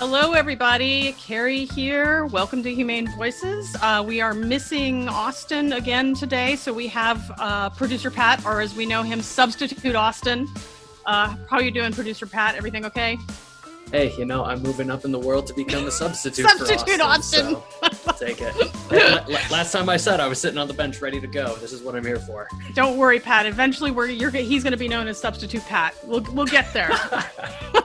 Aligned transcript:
Hello, 0.00 0.32
everybody. 0.32 1.12
Carrie 1.18 1.66
here. 1.66 2.24
Welcome 2.24 2.62
to 2.62 2.74
Humane 2.74 3.06
Voices. 3.18 3.76
Uh, 3.82 4.02
we 4.04 4.22
are 4.22 4.32
missing 4.32 5.10
Austin 5.10 5.74
again 5.74 6.14
today, 6.14 6.56
so 6.56 6.72
we 6.72 6.86
have 6.86 7.30
uh, 7.38 7.68
producer 7.68 8.10
Pat, 8.10 8.42
or 8.46 8.62
as 8.62 8.74
we 8.74 8.86
know 8.86 9.02
him, 9.02 9.20
substitute 9.20 9.94
Austin. 9.94 10.48
Uh, 11.04 11.36
how 11.50 11.58
are 11.58 11.62
you 11.62 11.70
doing, 11.70 11.92
producer 11.92 12.24
Pat? 12.24 12.54
Everything 12.54 12.86
okay? 12.86 13.18
Hey, 13.90 14.16
you 14.16 14.24
know, 14.24 14.42
I'm 14.42 14.62
moving 14.62 14.90
up 14.90 15.04
in 15.04 15.12
the 15.12 15.18
world 15.18 15.46
to 15.48 15.52
become 15.52 15.86
a 15.86 15.90
substitute. 15.90 16.48
Substitute 16.48 17.02
Austin. 17.02 17.56
Austin. 17.82 17.92
so 17.92 18.26
take 18.26 18.38
it. 18.40 18.56
Last 19.50 19.70
time 19.70 19.90
I 19.90 19.98
said 19.98 20.18
I 20.18 20.28
was 20.28 20.40
sitting 20.40 20.56
on 20.56 20.66
the 20.66 20.72
bench 20.72 21.02
ready 21.02 21.20
to 21.20 21.26
go. 21.26 21.56
This 21.56 21.74
is 21.74 21.82
what 21.82 21.94
I'm 21.94 22.06
here 22.06 22.20
for. 22.20 22.48
Don't 22.72 22.96
worry, 22.96 23.20
Pat. 23.20 23.44
Eventually, 23.44 23.90
we're 23.90 24.06
you're, 24.06 24.30
he's 24.30 24.62
going 24.62 24.72
to 24.72 24.78
be 24.78 24.88
known 24.88 25.08
as 25.08 25.20
substitute 25.20 25.62
Pat. 25.64 25.94
We'll 26.06 26.22
we'll 26.32 26.46
get 26.46 26.72
there. 26.72 26.90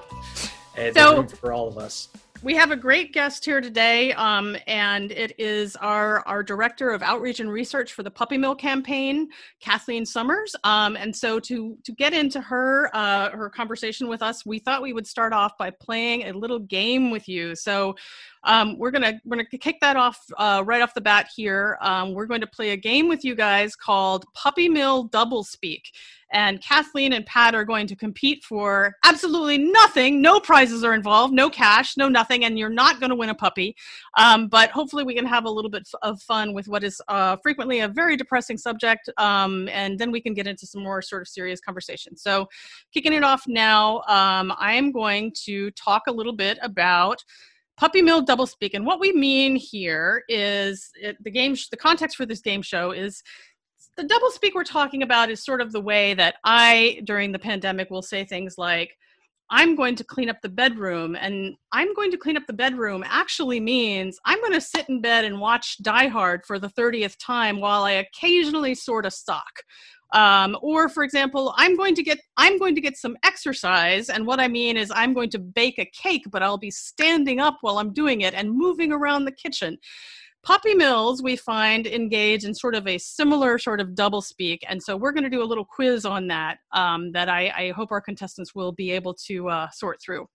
There's 0.76 0.96
So- 0.96 1.24
for 1.24 1.54
all 1.54 1.68
of 1.68 1.78
us. 1.78 2.10
we 2.44 2.54
have 2.56 2.70
a 2.70 2.76
great 2.76 3.14
guest 3.14 3.44
here 3.46 3.62
today, 3.62 4.12
um, 4.14 4.56
and 4.68 5.12
it 5.12 5.34
is 5.40 5.76
our 5.78 6.20
our 6.28 6.44
director 6.44 6.92
of 6.92 7.02
outreach 7.02 7.40
and 7.40 7.52
research 7.52 7.94
for 7.94 8.04
the 8.04 8.12
Puppy 8.12 8.38
Mill 8.38 8.56
campaign, 8.56 9.30
Kathleen 9.62 10.06
Summers. 10.06 10.56
Um, 10.64 10.96
and 10.96 11.16
so 11.16 11.40
to 11.40 11.78
to 11.84 11.92
get 11.94 12.14
into 12.14 12.42
her 12.42 12.90
uh, 12.94 13.30
her 13.32 13.50
conversation 13.50 14.08
with 14.08 14.22
us, 14.22 14.46
we 14.46 14.60
thought 14.60 14.82
we 14.82 14.94
would 14.94 15.08
start 15.08 15.34
off 15.34 15.58
by 15.58 15.72
playing 15.72 16.24
a 16.24 16.34
little 16.34 16.60
game 16.60 17.10
with 17.10 17.28
you. 17.28 17.56
So. 17.56 17.96
Um, 18.46 18.78
we're 18.78 18.92
gonna 18.92 19.20
we're 19.26 19.38
gonna 19.38 19.50
kick 19.50 19.78
that 19.82 19.98
off 19.98 20.24
uh, 20.38 20.64
right 20.66 20.82
off 20.82 20.94
the 20.94 21.02
bat 21.02 21.30
here. 21.36 21.78
Um, 21.82 22.14
we're 22.14 22.28
going 22.28 22.42
to 22.42 22.48
play 22.48 22.72
a 22.72 22.78
game 22.78 23.08
with 23.08 23.26
you 23.26 23.36
guys 23.36 23.76
called 23.76 24.26
Puppy 24.34 24.70
Mill 24.70 25.04
Double 25.06 25.44
Speak, 25.44 25.92
and 26.32 26.62
Kathleen 26.62 27.14
and 27.14 27.26
Pat 27.26 27.56
are 27.56 27.66
going 27.66 27.88
to 27.88 27.96
compete 27.96 28.44
for 28.44 28.96
absolutely 29.04 29.58
nothing. 29.58 30.22
No 30.22 30.40
prizes 30.40 30.84
are 30.84 30.94
involved, 30.94 31.34
no 31.34 31.50
cash, 31.50 31.98
no 31.98 32.10
nothing, 32.10 32.46
and 32.46 32.60
you're 32.60 32.70
not 32.70 33.00
going 33.00 33.10
to 33.10 33.16
win 33.16 33.30
a 33.30 33.36
puppy. 33.36 33.76
Um, 34.18 34.48
but 34.48 34.70
hopefully, 34.72 35.04
we 35.04 35.16
can 35.16 35.26
have 35.26 35.46
a 35.46 35.50
little 35.50 35.72
bit 35.72 35.88
of 36.02 36.22
fun 36.22 36.54
with 36.54 36.68
what 36.68 36.84
is 36.84 37.02
uh, 37.08 37.38
frequently 37.42 37.80
a 37.80 37.88
very 37.88 38.18
depressing 38.18 38.58
subject, 38.58 39.10
um, 39.18 39.70
and 39.70 39.98
then 39.98 40.12
we 40.12 40.22
can 40.22 40.34
get 40.34 40.46
into 40.46 40.68
some 40.68 40.84
more 40.84 41.02
sort 41.02 41.22
of 41.22 41.28
serious 41.28 41.60
conversation. 41.60 42.16
So, 42.16 42.48
kicking 42.94 43.14
it 43.14 43.24
off 43.24 43.44
now, 43.48 44.02
um, 44.08 44.54
I 44.58 44.74
am 44.74 44.92
going 44.92 45.34
to 45.46 45.72
talk 45.72 46.04
a 46.08 46.12
little 46.12 46.36
bit 46.36 46.60
about 46.62 47.24
puppy 47.78 48.02
mill 48.02 48.22
double 48.22 48.48
speak. 48.48 48.74
And 48.74 48.86
what 48.86 49.00
we 49.00 49.12
mean 49.12 49.56
here 49.56 50.24
is 50.28 50.92
it, 50.96 51.18
the 51.24 51.32
game 51.32 51.56
sh- 51.56 51.68
the 51.70 51.78
context 51.78 52.18
for 52.18 52.26
this 52.26 52.42
game 52.42 52.62
show 52.62 52.92
is 52.92 53.22
the 53.98 54.04
double 54.04 54.30
speak 54.30 54.56
we're 54.56 54.64
talking 54.64 55.04
about 55.04 55.30
is 55.30 55.44
sort 55.44 55.62
of 55.62 55.72
the 55.72 55.82
way 55.82 56.14
that 56.14 56.36
i 56.44 57.00
during 57.06 57.32
the 57.32 57.40
pandemic 57.40 57.90
will 57.90 58.02
say 58.02 58.24
things 58.24 58.56
like 58.58 58.96
i'm 59.50 59.76
going 59.76 59.96
to 59.96 60.04
clean 60.04 60.30
up 60.30 60.38
the 60.42 60.50
bedroom 60.50 61.16
and 61.16 61.56
i'm 61.72 61.94
going 61.94 62.12
to 62.12 62.18
clean 62.18 62.38
up 62.38 62.46
the 62.48 62.54
bedroom 62.54 63.04
actually 63.08 63.60
means 63.60 64.20
i'm 64.26 64.40
going 64.40 64.54
to 64.54 64.62
sit 64.62 64.88
in 64.90 65.02
bed 65.02 65.24
and 65.24 65.40
watch 65.40 65.78
die 65.82 66.08
hard 66.08 66.42
for 66.46 66.60
the 66.60 66.70
30th 66.70 67.16
time 67.20 67.60
while 67.60 67.84
i 67.84 67.92
occasionally 67.92 68.76
sort 68.76 69.06
of 69.06 69.14
sock 69.14 69.62
um, 70.14 70.58
or 70.62 70.88
for 70.88 71.04
example 71.04 71.54
i'm 71.58 71.76
going 71.76 71.96
to 71.96 72.04
get 72.04 72.20
i'm 72.38 72.58
going 72.58 72.76
to 72.76 72.82
get 72.82 72.98
some 72.98 73.18
exercise 73.24 74.10
and 74.10 74.26
what 74.26 74.40
i 74.40 74.48
mean 74.48 74.78
is 74.78 74.92
i'm 74.96 75.14
going 75.14 75.30
to 75.30 75.40
bake 75.40 75.80
a 75.80 75.86
cake 75.86 76.24
but 76.32 76.44
i'll 76.44 76.58
be 76.58 76.72
standing 76.72 77.40
up 77.40 77.58
while 77.62 77.78
i'm 77.78 77.94
doing 77.94 78.22
it 78.22 78.34
and 78.34 78.52
moving 78.52 78.92
around 78.92 79.26
the 79.26 79.32
kitchen. 79.32 79.78
Puppy 80.44 80.76
mills 80.76 81.24
we 81.24 81.36
find 81.36 81.88
engage 81.88 82.46
in 82.46 82.54
sort 82.54 82.76
of 82.76 82.86
a 82.86 83.00
similar 83.00 83.58
sort 83.58 83.82
of 83.82 83.96
double 83.96 84.22
speak 84.22 84.64
and 84.70 84.82
so 84.82 84.96
we're 84.96 85.12
going 85.12 85.24
to 85.24 85.30
do 85.30 85.42
a 85.42 85.44
little 85.44 85.66
quiz 85.66 86.06
on 86.06 86.28
that 86.28 86.60
um, 86.72 87.12
that 87.14 87.30
I, 87.30 87.52
I 87.58 87.72
hope 87.72 87.92
our 87.92 88.00
contestants 88.00 88.54
will 88.54 88.72
be 88.72 88.92
able 88.92 89.16
to 89.26 89.50
uh, 89.50 89.70
sort 89.72 90.00
through. 90.00 90.28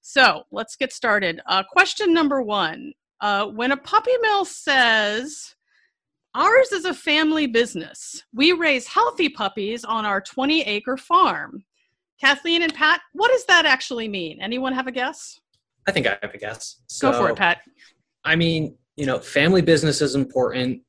So 0.00 0.44
let's 0.52 0.76
get 0.76 0.92
started. 0.92 1.40
Uh, 1.46 1.64
question 1.64 2.14
number 2.14 2.40
one. 2.40 2.92
Uh, 3.20 3.46
when 3.46 3.72
a 3.72 3.76
puppy 3.76 4.16
mill 4.22 4.44
says 4.44 5.55
Ours 6.36 6.70
is 6.70 6.84
a 6.84 6.92
family 6.92 7.46
business. 7.46 8.22
We 8.34 8.52
raise 8.52 8.86
healthy 8.86 9.30
puppies 9.30 9.86
on 9.86 10.04
our 10.04 10.20
20 10.20 10.60
acre 10.64 10.98
farm. 10.98 11.64
Kathleen 12.20 12.60
and 12.60 12.74
Pat, 12.74 13.00
what 13.14 13.30
does 13.30 13.46
that 13.46 13.64
actually 13.64 14.06
mean? 14.06 14.38
Anyone 14.42 14.74
have 14.74 14.86
a 14.86 14.92
guess? 14.92 15.40
I 15.88 15.92
think 15.92 16.06
I 16.06 16.18
have 16.20 16.34
a 16.34 16.38
guess. 16.38 16.82
Go 17.00 17.14
for 17.14 17.30
it, 17.30 17.36
Pat. 17.36 17.62
I 18.22 18.36
mean, 18.36 18.76
you 18.96 19.06
know, 19.06 19.18
family 19.18 19.62
business 19.62 20.02
is 20.02 20.14
important. 20.14 20.82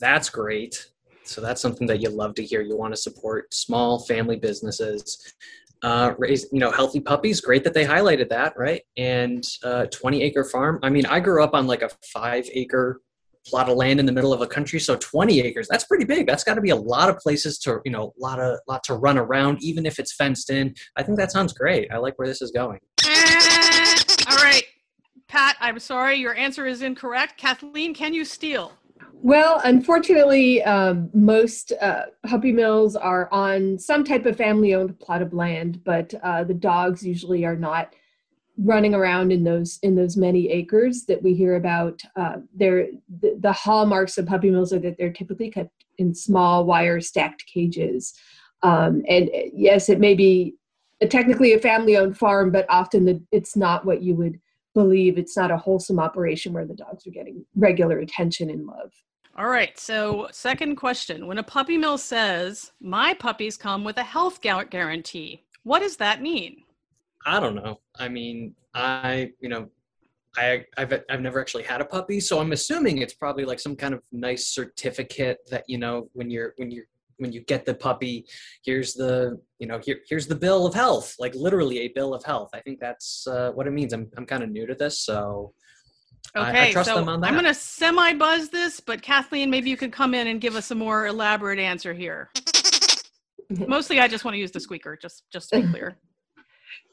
That's 0.00 0.30
great. 0.30 0.86
So 1.24 1.42
that's 1.42 1.60
something 1.60 1.86
that 1.88 2.00
you 2.00 2.08
love 2.08 2.34
to 2.36 2.44
hear. 2.44 2.62
You 2.62 2.78
want 2.78 2.94
to 2.94 3.00
support 3.00 3.52
small 3.52 3.98
family 4.06 4.36
businesses. 4.36 5.34
Uh, 5.82 6.14
raise, 6.16 6.46
you 6.50 6.60
know, 6.60 6.70
healthy 6.70 7.00
puppies. 7.00 7.42
Great 7.42 7.62
that 7.64 7.74
they 7.74 7.84
highlighted 7.84 8.30
that, 8.30 8.54
right? 8.56 8.80
And 8.96 9.46
uh, 9.62 9.84
20 9.86 10.22
acre 10.22 10.44
farm. 10.44 10.78
I 10.82 10.88
mean, 10.88 11.04
I 11.04 11.20
grew 11.20 11.44
up 11.44 11.52
on 11.52 11.66
like 11.66 11.82
a 11.82 11.90
five 12.10 12.48
acre 12.54 13.02
plot 13.46 13.68
of 13.68 13.76
land 13.76 14.00
in 14.00 14.06
the 14.06 14.12
middle 14.12 14.32
of 14.32 14.40
a 14.40 14.46
country. 14.46 14.80
So 14.80 14.96
20 14.96 15.40
acres, 15.40 15.68
that's 15.70 15.84
pretty 15.84 16.04
big. 16.04 16.26
That's 16.26 16.44
got 16.44 16.54
to 16.54 16.60
be 16.60 16.70
a 16.70 16.76
lot 16.76 17.08
of 17.08 17.18
places 17.18 17.58
to, 17.60 17.80
you 17.84 17.92
know, 17.92 18.14
a 18.18 18.20
lot 18.20 18.40
of 18.40 18.58
lot 18.68 18.82
to 18.84 18.94
run 18.94 19.18
around, 19.18 19.62
even 19.62 19.86
if 19.86 19.98
it's 19.98 20.14
fenced 20.14 20.50
in. 20.50 20.74
I 20.96 21.02
think 21.02 21.18
that 21.18 21.32
sounds 21.32 21.52
great. 21.52 21.90
I 21.92 21.98
like 21.98 22.18
where 22.18 22.28
this 22.28 22.42
is 22.42 22.50
going. 22.50 22.80
All 23.06 24.36
right. 24.36 24.64
Pat, 25.28 25.56
I'm 25.60 25.78
sorry, 25.78 26.16
your 26.16 26.34
answer 26.34 26.66
is 26.66 26.82
incorrect. 26.82 27.36
Kathleen, 27.38 27.94
can 27.94 28.14
you 28.14 28.24
steal? 28.24 28.72
Well, 29.24 29.60
unfortunately, 29.64 30.62
um, 30.64 31.08
most 31.14 31.72
uh, 31.80 32.02
puppy 32.26 32.52
mills 32.52 32.94
are 32.94 33.28
on 33.32 33.78
some 33.78 34.04
type 34.04 34.26
of 34.26 34.36
family 34.36 34.74
owned 34.74 35.00
plot 35.00 35.22
of 35.22 35.32
land, 35.32 35.82
but 35.82 36.12
uh, 36.22 36.44
the 36.44 36.54
dogs 36.54 37.04
usually 37.06 37.44
are 37.46 37.56
not 37.56 37.94
running 38.58 38.94
around 38.94 39.32
in 39.32 39.44
those 39.44 39.78
in 39.82 39.94
those 39.96 40.16
many 40.16 40.50
acres 40.50 41.04
that 41.06 41.22
we 41.22 41.34
hear 41.34 41.56
about. 41.56 42.00
Uh, 42.16 42.36
they're, 42.54 42.86
the, 43.20 43.36
the 43.40 43.52
hallmarks 43.52 44.16
of 44.18 44.26
puppy 44.26 44.50
mills 44.50 44.72
are 44.72 44.78
that 44.78 44.96
they're 44.98 45.12
typically 45.12 45.50
kept 45.50 45.84
in 45.98 46.14
small 46.14 46.64
wire 46.64 47.00
stacked 47.00 47.44
cages. 47.46 48.14
Um, 48.62 49.02
and 49.08 49.28
uh, 49.28 49.50
yes, 49.52 49.88
it 49.88 50.00
may 50.00 50.14
be 50.14 50.54
uh, 51.02 51.06
technically 51.06 51.52
a 51.52 51.58
family 51.58 51.96
owned 51.96 52.16
farm, 52.16 52.50
but 52.50 52.66
often 52.68 53.04
the, 53.04 53.22
it's 53.32 53.56
not 53.56 53.84
what 53.84 54.02
you 54.02 54.14
would 54.14 54.40
believe. 54.72 55.18
It's 55.18 55.36
not 55.36 55.50
a 55.50 55.56
wholesome 55.56 55.98
operation 55.98 56.52
where 56.52 56.66
the 56.66 56.74
dogs 56.74 57.06
are 57.06 57.10
getting 57.10 57.44
regular 57.56 57.98
attention 57.98 58.50
and 58.50 58.66
love. 58.66 58.92
All 59.36 59.48
right. 59.48 59.76
So, 59.78 60.28
second 60.30 60.76
question. 60.76 61.26
When 61.26 61.38
a 61.38 61.42
puppy 61.42 61.76
mill 61.76 61.98
says, 61.98 62.70
My 62.80 63.14
puppies 63.14 63.56
come 63.56 63.82
with 63.82 63.96
a 63.96 64.04
health 64.04 64.40
gu- 64.40 64.66
guarantee, 64.66 65.42
what 65.64 65.80
does 65.80 65.96
that 65.96 66.22
mean? 66.22 66.63
I 67.26 67.40
don't 67.40 67.54
know. 67.54 67.80
I 67.98 68.08
mean, 68.08 68.54
I 68.74 69.30
you 69.40 69.48
know, 69.48 69.68
I 70.36 70.64
I've 70.76 70.92
I've 71.08 71.20
never 71.20 71.40
actually 71.40 71.62
had 71.64 71.80
a 71.80 71.84
puppy, 71.84 72.20
so 72.20 72.40
I'm 72.40 72.52
assuming 72.52 72.98
it's 72.98 73.14
probably 73.14 73.44
like 73.44 73.60
some 73.60 73.76
kind 73.76 73.94
of 73.94 74.00
nice 74.12 74.48
certificate 74.48 75.38
that 75.50 75.64
you 75.68 75.78
know 75.78 76.08
when 76.12 76.30
you're 76.30 76.54
when 76.56 76.70
you're 76.70 76.84
when 77.18 77.32
you 77.32 77.40
get 77.42 77.64
the 77.64 77.74
puppy, 77.74 78.26
here's 78.64 78.94
the 78.94 79.40
you 79.58 79.66
know 79.66 79.78
here 79.78 80.00
here's 80.08 80.26
the 80.26 80.34
bill 80.34 80.66
of 80.66 80.74
health, 80.74 81.14
like 81.18 81.34
literally 81.34 81.78
a 81.80 81.88
bill 81.88 82.12
of 82.14 82.24
health. 82.24 82.50
I 82.52 82.60
think 82.60 82.80
that's 82.80 83.26
uh, 83.26 83.52
what 83.52 83.66
it 83.66 83.70
means. 83.72 83.92
I'm 83.92 84.10
I'm 84.16 84.26
kind 84.26 84.42
of 84.42 84.50
new 84.50 84.66
to 84.66 84.74
this, 84.74 85.00
so 85.00 85.54
I- 86.34 86.68
I 86.68 86.72
trust 86.72 86.90
so 86.90 86.96
them 86.96 87.08
on 87.08 87.20
that. 87.20 87.28
I'm 87.28 87.34
going 87.34 87.44
to 87.44 87.54
semi 87.54 88.14
buzz 88.14 88.48
this, 88.48 88.80
but 88.80 89.02
Kathleen, 89.02 89.50
maybe 89.50 89.70
you 89.70 89.76
could 89.76 89.92
come 89.92 90.14
in 90.14 90.26
and 90.26 90.40
give 90.40 90.56
us 90.56 90.70
a 90.72 90.74
more 90.74 91.06
elaborate 91.06 91.60
answer 91.60 91.94
here. 91.94 92.30
Mostly, 93.50 94.00
I 94.00 94.08
just 94.08 94.24
want 94.24 94.34
to 94.34 94.38
use 94.38 94.50
the 94.50 94.58
squeaker, 94.60 94.98
just 95.00 95.22
just 95.32 95.50
to 95.50 95.60
be 95.60 95.66
clear. 95.68 95.96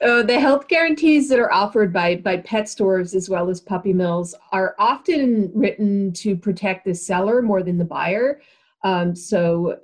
Uh, 0.01 0.23
the 0.23 0.39
health 0.39 0.67
guarantees 0.67 1.29
that 1.29 1.39
are 1.39 1.51
offered 1.51 1.93
by, 1.93 2.15
by 2.15 2.37
pet 2.37 2.67
stores 2.67 3.13
as 3.13 3.29
well 3.29 3.49
as 3.49 3.61
puppy 3.61 3.93
mills 3.93 4.33
are 4.51 4.75
often 4.79 5.51
written 5.53 6.11
to 6.11 6.35
protect 6.35 6.85
the 6.85 6.93
seller 6.93 7.41
more 7.41 7.61
than 7.61 7.77
the 7.77 7.85
buyer. 7.85 8.41
Um, 8.83 9.15
so 9.15 9.77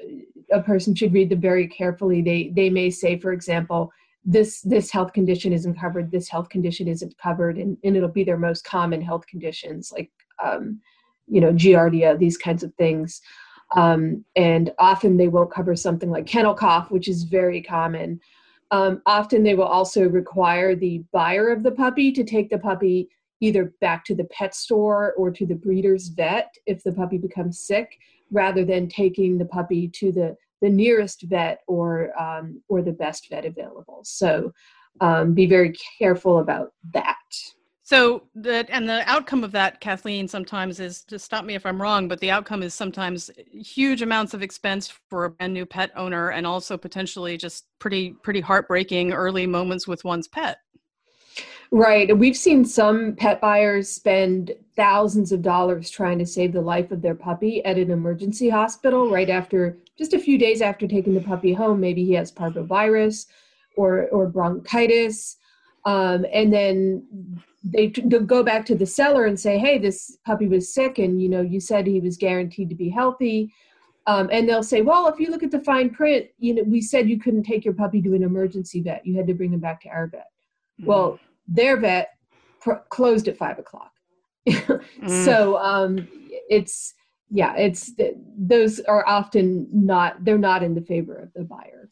a 0.51 0.61
person 0.61 0.95
should 0.95 1.13
read 1.13 1.29
them 1.29 1.41
very 1.41 1.67
carefully. 1.67 2.21
They 2.21 2.51
they 2.55 2.69
may 2.69 2.89
say, 2.89 3.19
for 3.19 3.31
example, 3.31 3.91
this 4.25 4.61
this 4.61 4.91
health 4.91 5.13
condition 5.13 5.53
isn't 5.53 5.79
covered, 5.79 6.11
this 6.11 6.29
health 6.29 6.49
condition 6.49 6.87
isn't 6.87 7.17
covered, 7.17 7.57
and, 7.57 7.77
and 7.83 7.95
it'll 7.95 8.09
be 8.09 8.23
their 8.23 8.37
most 8.37 8.63
common 8.63 9.01
health 9.01 9.25
conditions 9.27 9.91
like 9.91 10.11
um, 10.43 10.79
you 11.27 11.41
know 11.41 11.53
giardia, 11.53 12.17
these 12.17 12.37
kinds 12.37 12.63
of 12.63 12.73
things. 12.75 13.21
Um, 13.75 14.23
and 14.35 14.73
often 14.79 15.17
they 15.17 15.27
won't 15.27 15.51
cover 15.51 15.75
something 15.75 16.09
like 16.09 16.25
kennel 16.25 16.53
cough, 16.53 16.89
which 16.89 17.07
is 17.07 17.23
very 17.23 17.61
common. 17.61 18.19
Um, 18.71 19.01
often 19.05 19.43
they 19.43 19.55
will 19.55 19.63
also 19.63 20.07
require 20.09 20.75
the 20.75 21.03
buyer 21.13 21.49
of 21.49 21.63
the 21.63 21.71
puppy 21.71 22.11
to 22.11 22.23
take 22.23 22.49
the 22.49 22.59
puppy 22.59 23.09
either 23.39 23.73
back 23.81 24.03
to 24.05 24.15
the 24.15 24.25
pet 24.25 24.55
store 24.55 25.13
or 25.13 25.31
to 25.31 25.45
the 25.45 25.55
breeder's 25.55 26.07
vet 26.07 26.53
if 26.65 26.83
the 26.83 26.91
puppy 26.91 27.17
becomes 27.17 27.59
sick, 27.59 27.97
rather 28.31 28.65
than 28.65 28.89
taking 28.89 29.37
the 29.37 29.45
puppy 29.45 29.87
to 29.87 30.11
the, 30.11 30.35
the 30.61 30.69
nearest 30.69 31.21
vet 31.23 31.59
or 31.67 32.19
um, 32.19 32.61
or 32.67 32.81
the 32.81 32.91
best 32.91 33.29
vet 33.29 33.45
available. 33.45 34.01
So 34.03 34.51
um, 34.99 35.33
be 35.33 35.45
very 35.45 35.73
careful 35.99 36.39
about 36.39 36.73
that. 36.93 37.15
So 37.87 38.23
the 38.35 38.65
and 38.67 38.89
the 38.89 39.09
outcome 39.09 39.45
of 39.45 39.53
that, 39.53 39.79
Kathleen, 39.79 40.27
sometimes 40.27 40.81
is 40.81 41.05
to 41.05 41.17
stop 41.17 41.45
me 41.45 41.55
if 41.55 41.65
I'm 41.65 41.81
wrong, 41.81 42.09
but 42.09 42.19
the 42.19 42.29
outcome 42.29 42.61
is 42.61 42.73
sometimes 42.73 43.31
huge 43.49 44.01
amounts 44.01 44.33
of 44.33 44.43
expense 44.43 44.91
for 45.09 45.23
a 45.23 45.29
brand 45.29 45.53
new 45.53 45.65
pet 45.65 45.91
owner, 45.95 46.31
and 46.31 46.45
also 46.45 46.77
potentially 46.77 47.37
just 47.37 47.67
pretty 47.79 48.09
pretty 48.23 48.41
heartbreaking 48.41 49.13
early 49.13 49.47
moments 49.47 49.87
with 49.87 50.03
one's 50.03 50.27
pet. 50.27 50.57
Right. 51.71 52.15
We've 52.17 52.35
seen 52.35 52.65
some 52.65 53.15
pet 53.15 53.39
buyers 53.39 53.87
spend 53.87 54.51
thousands 54.75 55.31
of 55.31 55.41
dollars 55.41 55.89
trying 55.89 56.19
to 56.19 56.25
save 56.25 56.51
the 56.51 56.59
life 56.59 56.91
of 56.91 57.01
their 57.01 57.15
puppy 57.15 57.63
at 57.63 57.77
an 57.77 57.89
emergency 57.89 58.49
hospital 58.49 59.09
right 59.09 59.29
after 59.29 59.77
just 59.97 60.11
a 60.11 60.19
few 60.19 60.37
days 60.37 60.61
after 60.61 60.89
taking 60.89 61.13
the 61.13 61.21
puppy 61.21 61.53
home. 61.53 61.79
Maybe 61.79 62.03
he 62.03 62.11
has 62.15 62.33
parvovirus 62.33 63.27
or, 63.77 64.09
or 64.09 64.27
bronchitis. 64.27 65.37
Um, 65.85 66.25
and 66.33 66.51
then 66.51 67.41
they 67.71 67.87
go 67.87 68.43
back 68.43 68.65
to 68.65 68.75
the 68.75 68.85
seller 68.85 69.25
and 69.25 69.39
say, 69.39 69.57
"Hey, 69.57 69.77
this 69.77 70.17
puppy 70.25 70.47
was 70.47 70.73
sick, 70.73 70.99
and 70.99 71.21
you 71.21 71.29
know, 71.29 71.41
you 71.41 71.59
said 71.59 71.85
he 71.85 71.99
was 71.99 72.17
guaranteed 72.17 72.69
to 72.69 72.75
be 72.75 72.89
healthy." 72.89 73.53
Um, 74.05 74.29
and 74.31 74.47
they'll 74.47 74.63
say, 74.63 74.81
"Well, 74.81 75.07
if 75.07 75.19
you 75.19 75.29
look 75.29 75.43
at 75.43 75.51
the 75.51 75.59
fine 75.59 75.89
print, 75.89 76.27
you 76.39 76.55
know, 76.55 76.63
we 76.63 76.81
said 76.81 77.09
you 77.09 77.19
couldn't 77.19 77.43
take 77.43 77.65
your 77.65 77.73
puppy 77.73 78.01
to 78.01 78.15
an 78.15 78.23
emergency 78.23 78.81
vet. 78.81 79.05
You 79.05 79.17
had 79.17 79.27
to 79.27 79.33
bring 79.33 79.53
him 79.53 79.59
back 79.59 79.81
to 79.81 79.89
our 79.89 80.07
vet." 80.07 80.27
Mm. 80.81 80.85
Well, 80.85 81.19
their 81.47 81.77
vet 81.77 82.09
pr- 82.61 82.83
closed 82.89 83.27
at 83.27 83.37
five 83.37 83.59
o'clock. 83.59 83.91
mm. 84.47 84.81
So 85.25 85.57
um, 85.57 86.07
it's 86.49 86.93
yeah, 87.29 87.55
it's 87.55 87.91
those 88.37 88.79
are 88.81 89.05
often 89.07 89.67
not 89.71 90.23
they're 90.23 90.37
not 90.37 90.63
in 90.63 90.75
the 90.75 90.81
favor 90.81 91.15
of 91.15 91.33
the 91.33 91.43
buyer. 91.43 91.89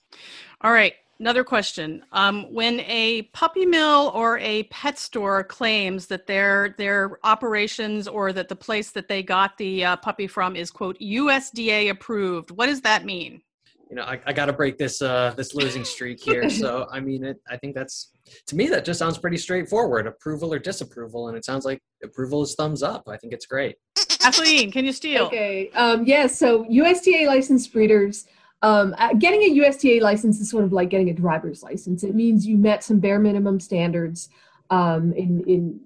All 0.61 0.71
right. 0.71 0.93
Another 1.19 1.45
question. 1.45 2.03
Um, 2.11 2.51
when 2.53 2.81
a 2.81 3.23
puppy 3.33 3.65
mill 3.65 4.11
or 4.13 4.37
a 4.39 4.63
pet 4.63 4.99
store 4.99 5.45
claims 5.45 6.07
that 6.07 6.27
their 6.27 6.75
their 6.77 7.19
operations 7.23 8.07
or 8.07 8.33
that 8.33 8.49
the 8.49 8.55
place 8.55 8.91
that 8.91 9.07
they 9.07 9.23
got 9.23 9.57
the 9.57 9.85
uh, 9.85 9.95
puppy 9.95 10.27
from 10.27 10.57
is 10.57 10.71
quote 10.71 10.99
USDA 10.99 11.89
approved, 11.89 12.51
what 12.51 12.65
does 12.65 12.81
that 12.81 13.05
mean? 13.05 13.41
You 13.89 13.95
know, 13.95 14.03
I, 14.03 14.19
I 14.25 14.33
got 14.33 14.47
to 14.47 14.53
break 14.53 14.77
this 14.77 15.01
uh, 15.01 15.33
this 15.37 15.55
losing 15.55 15.85
streak 15.85 16.21
here. 16.21 16.49
so 16.61 16.85
I 16.91 16.99
mean, 16.99 17.23
it, 17.23 17.39
I 17.49 17.55
think 17.55 17.75
that's 17.75 18.11
to 18.47 18.55
me 18.57 18.67
that 18.67 18.83
just 18.83 18.99
sounds 18.99 19.17
pretty 19.17 19.37
straightforward: 19.37 20.07
approval 20.07 20.53
or 20.53 20.59
disapproval, 20.59 21.29
and 21.29 21.37
it 21.37 21.45
sounds 21.45 21.63
like 21.63 21.79
approval 22.03 22.43
is 22.43 22.55
thumbs 22.55 22.83
up. 22.83 23.07
I 23.07 23.15
think 23.15 23.31
it's 23.31 23.45
great. 23.45 23.77
Kathleen, 23.95 24.69
can 24.69 24.83
you 24.83 24.91
steal? 24.91 25.27
Okay. 25.27 25.69
Um, 25.75 26.05
yes. 26.05 26.31
Yeah, 26.31 26.35
so 26.35 26.65
USDA 26.65 27.27
licensed 27.27 27.71
breeders 27.71 28.25
um, 28.65 28.95
uh, 28.97 29.13
getting 29.13 29.43
a 29.43 29.61
USDA 29.61 30.01
license 30.01 30.39
is 30.39 30.49
sort 30.49 30.63
of 30.63 30.73
like 30.73 30.89
getting 30.89 31.11
a 31.11 31.13
driver's 31.13 31.61
license. 31.61 32.03
It 32.03 32.15
means 32.15 32.47
you 32.47 32.57
met 32.57 32.83
some 32.83 32.99
bare 32.99 33.19
minimum 33.19 33.59
standards 33.59 34.29
um, 34.71 35.13
in, 35.13 35.43
in 35.45 35.79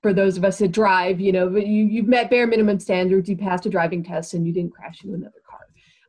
for 0.00 0.14
those 0.14 0.38
of 0.38 0.46
us 0.46 0.58
that 0.58 0.72
drive, 0.72 1.20
you 1.20 1.30
know, 1.30 1.54
you, 1.54 1.84
you've 1.84 2.08
met 2.08 2.30
bare 2.30 2.46
minimum 2.46 2.80
standards, 2.80 3.28
you 3.28 3.36
passed 3.36 3.66
a 3.66 3.68
driving 3.68 4.02
test, 4.02 4.32
and 4.32 4.46
you 4.46 4.52
didn't 4.52 4.72
crash 4.72 5.04
into 5.04 5.14
another 5.14 5.42
car. 5.46 5.60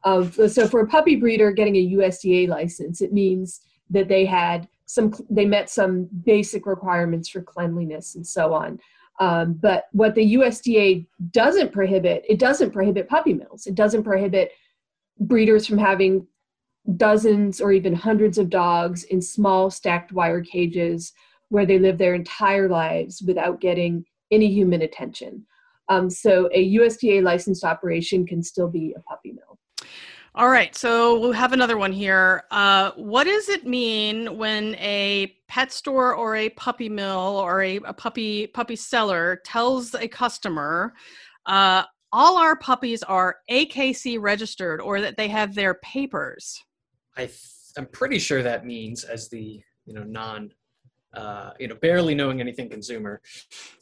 Um, 0.06 0.50
so 0.50 0.66
for 0.66 0.80
a 0.80 0.88
puppy 0.88 1.18
breeder 1.18 1.52
getting 1.52 1.76
a 1.76 1.92
USDA 1.92 2.48
license, 2.48 3.02
it 3.02 3.12
means 3.12 3.60
that 3.90 4.08
they 4.08 4.24
had 4.24 4.70
some, 4.86 5.14
they 5.30 5.46
met 5.46 5.70
some 5.70 6.08
basic 6.24 6.66
requirements 6.68 7.28
for 7.28 7.42
cleanliness 7.42 8.16
and 8.16 8.26
so 8.26 8.54
on. 8.54 8.80
Um, 9.20 9.54
but 9.54 9.88
what 9.92 10.16
the 10.16 10.36
USDA 10.36 11.06
doesn't 11.32 11.74
prohibit, 11.74 12.24
it 12.30 12.40
doesn't 12.40 12.72
prohibit 12.72 13.10
puppy 13.10 13.34
mills. 13.34 13.68
It 13.68 13.76
doesn't 13.76 14.04
prohibit 14.04 14.52
breeders 15.20 15.66
from 15.66 15.78
having 15.78 16.28
dozens 16.98 17.62
or 17.62 17.72
even 17.72 17.94
hundreds 17.94 18.38
of 18.38 18.50
dogs 18.50 19.04
in 19.06 19.22
small 19.22 19.72
stacked 19.72 20.12
wire 20.12 20.42
cages 20.42 21.14
where 21.50 21.66
they 21.66 21.80
live 21.80 21.98
their 21.98 22.16
entire 22.16 22.70
lives 22.70 23.22
without 23.26 23.62
getting 23.62 24.06
any 24.32 24.48
human 24.48 24.82
attention. 24.82 25.46
Um, 25.90 26.10
so 26.10 26.50
a 26.54 26.76
USDA 26.76 27.24
licensed 27.24 27.64
operation 27.64 28.26
can 28.26 28.42
still 28.42 28.68
be 28.68 28.94
a 28.98 29.02
puppy 29.02 29.32
mill. 29.32 29.60
All 30.38 30.50
right, 30.50 30.76
so 30.76 31.18
we'll 31.18 31.32
have 31.32 31.54
another 31.54 31.78
one 31.78 31.94
here. 31.94 32.44
Uh, 32.52 32.92
what 32.98 33.24
does 33.24 33.48
it 33.48 33.66
mean 33.66 34.38
when 34.38 34.76
a 34.76 35.34
pet 35.48 35.72
store 35.72 36.14
or 36.14 36.36
a 36.36 36.50
puppy 36.50 36.90
mill 36.90 37.40
or 37.42 37.62
a, 37.62 37.78
a 37.78 37.94
puppy 37.94 38.48
puppy 38.48 38.76
seller 38.76 39.42
tells 39.46 39.96
a 39.96 40.10
customer, 40.10 40.94
uh, 41.46 41.84
all 42.16 42.38
our 42.38 42.56
puppies 42.56 43.04
are 43.04 43.36
AKC 43.52 44.18
registered 44.22 44.80
or 44.80 45.02
that 45.02 45.18
they 45.18 45.28
have 45.28 45.54
their 45.54 45.74
papers. 45.74 46.64
I 47.18 47.26
th- 47.26 47.42
I'm 47.78 47.88
pretty 47.88 48.20
sure 48.20 48.42
that 48.42 48.66
means 48.66 49.04
as 49.04 49.28
the 49.28 49.62
you 49.86 49.94
know 49.94 50.04
non 50.04 50.54
uh, 51.14 51.52
you 51.60 51.68
know 51.68 51.76
barely 51.76 52.16
knowing 52.16 52.40
anything 52.40 52.70
consumer 52.70 53.22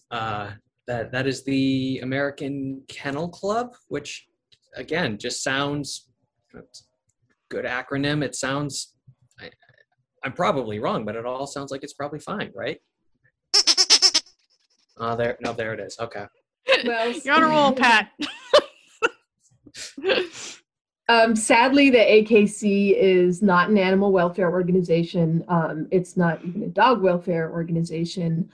uh, 0.09 0.49
that 0.87 1.11
that 1.11 1.27
is 1.27 1.43
the 1.43 1.99
American 2.01 2.81
Kennel 2.87 3.29
Club, 3.29 3.75
which 3.89 4.25
again 4.75 5.19
just 5.19 5.43
sounds 5.43 6.09
good 7.49 7.65
acronym. 7.65 8.23
It 8.23 8.33
sounds 8.33 8.95
I, 9.39 9.51
I'm 10.23 10.33
probably 10.33 10.79
wrong, 10.79 11.05
but 11.05 11.15
it 11.15 11.27
all 11.27 11.45
sounds 11.45 11.69
like 11.69 11.83
it's 11.83 11.93
probably 11.93 12.19
fine, 12.19 12.51
right? 12.55 12.79
Oh, 14.97 15.15
there 15.17 15.37
no, 15.39 15.53
there 15.53 15.75
it 15.75 15.79
is. 15.79 15.95
Okay. 15.99 16.25
Well, 16.85 17.11
you're 17.25 17.35
on 17.35 17.43
a 17.43 17.47
roll, 17.47 17.73
Pat. 17.73 18.11
um, 21.09 21.35
sadly, 21.35 21.89
the 21.89 21.97
AKC 21.97 22.95
is 22.97 23.41
not 23.41 23.69
an 23.69 23.77
animal 23.77 24.11
welfare 24.11 24.51
organization. 24.51 25.43
Um, 25.47 25.87
it's 25.91 26.17
not 26.17 26.43
even 26.43 26.63
a 26.63 26.69
dog 26.69 27.01
welfare 27.01 27.51
organization. 27.51 28.49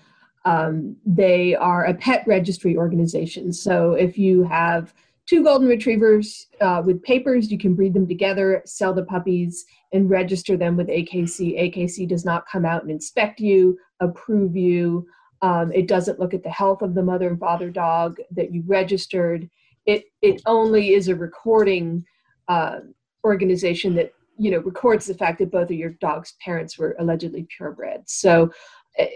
Um, 0.46 0.96
they 1.06 1.56
are 1.56 1.86
a 1.86 1.94
pet 1.94 2.24
registry 2.26 2.78
organization. 2.78 3.52
So 3.52 3.94
if 3.94 4.18
you 4.18 4.44
have 4.44 4.94
two 5.30 5.44
golden 5.44 5.68
retrievers 5.68 6.48
uh, 6.60 6.82
with 6.84 7.04
papers, 7.04 7.52
you 7.52 7.58
can 7.60 7.76
breed 7.76 7.94
them 7.94 8.08
together, 8.08 8.64
sell 8.66 8.94
the 8.94 9.04
puppies, 9.04 9.66
and 9.94 10.10
register 10.10 10.58
them 10.58 10.76
with 10.76 10.88
AKC. 10.88 11.76
AKC 11.76 12.08
does 12.08 12.26
not 12.26 12.48
come 12.52 12.66
out 12.66 12.82
and 12.82 12.90
inspect 12.90 13.40
you, 13.40 13.78
approve 14.00 14.56
you. 14.56 15.06
Um, 15.42 15.72
it 15.72 15.88
doesn't 15.88 16.20
look 16.20 16.34
at 16.34 16.44
the 16.44 16.50
health 16.50 16.82
of 16.82 16.96
the 16.96 17.04
mother 17.04 17.30
and 17.30 17.40
father 17.40 17.70
dog 17.70 18.18
that 18.32 18.54
you 18.54 18.64
registered. 18.68 19.50
It 19.86 20.06
it 20.22 20.42
only 20.46 20.94
is 20.94 21.08
a 21.08 21.16
recording 21.16 22.06
uh, 22.48 22.80
organization 23.24 23.96
that 23.96 24.12
you 24.38 24.52
know 24.52 24.60
records 24.60 25.06
the 25.06 25.14
fact 25.14 25.40
that 25.40 25.52
both 25.52 25.70
of 25.70 25.78
your 25.78 25.92
dog's 26.02 26.34
parents 26.44 26.78
were 26.78 26.96
allegedly 27.00 27.48
purebred. 27.56 28.02
So, 28.08 28.52
eh, 28.98 29.08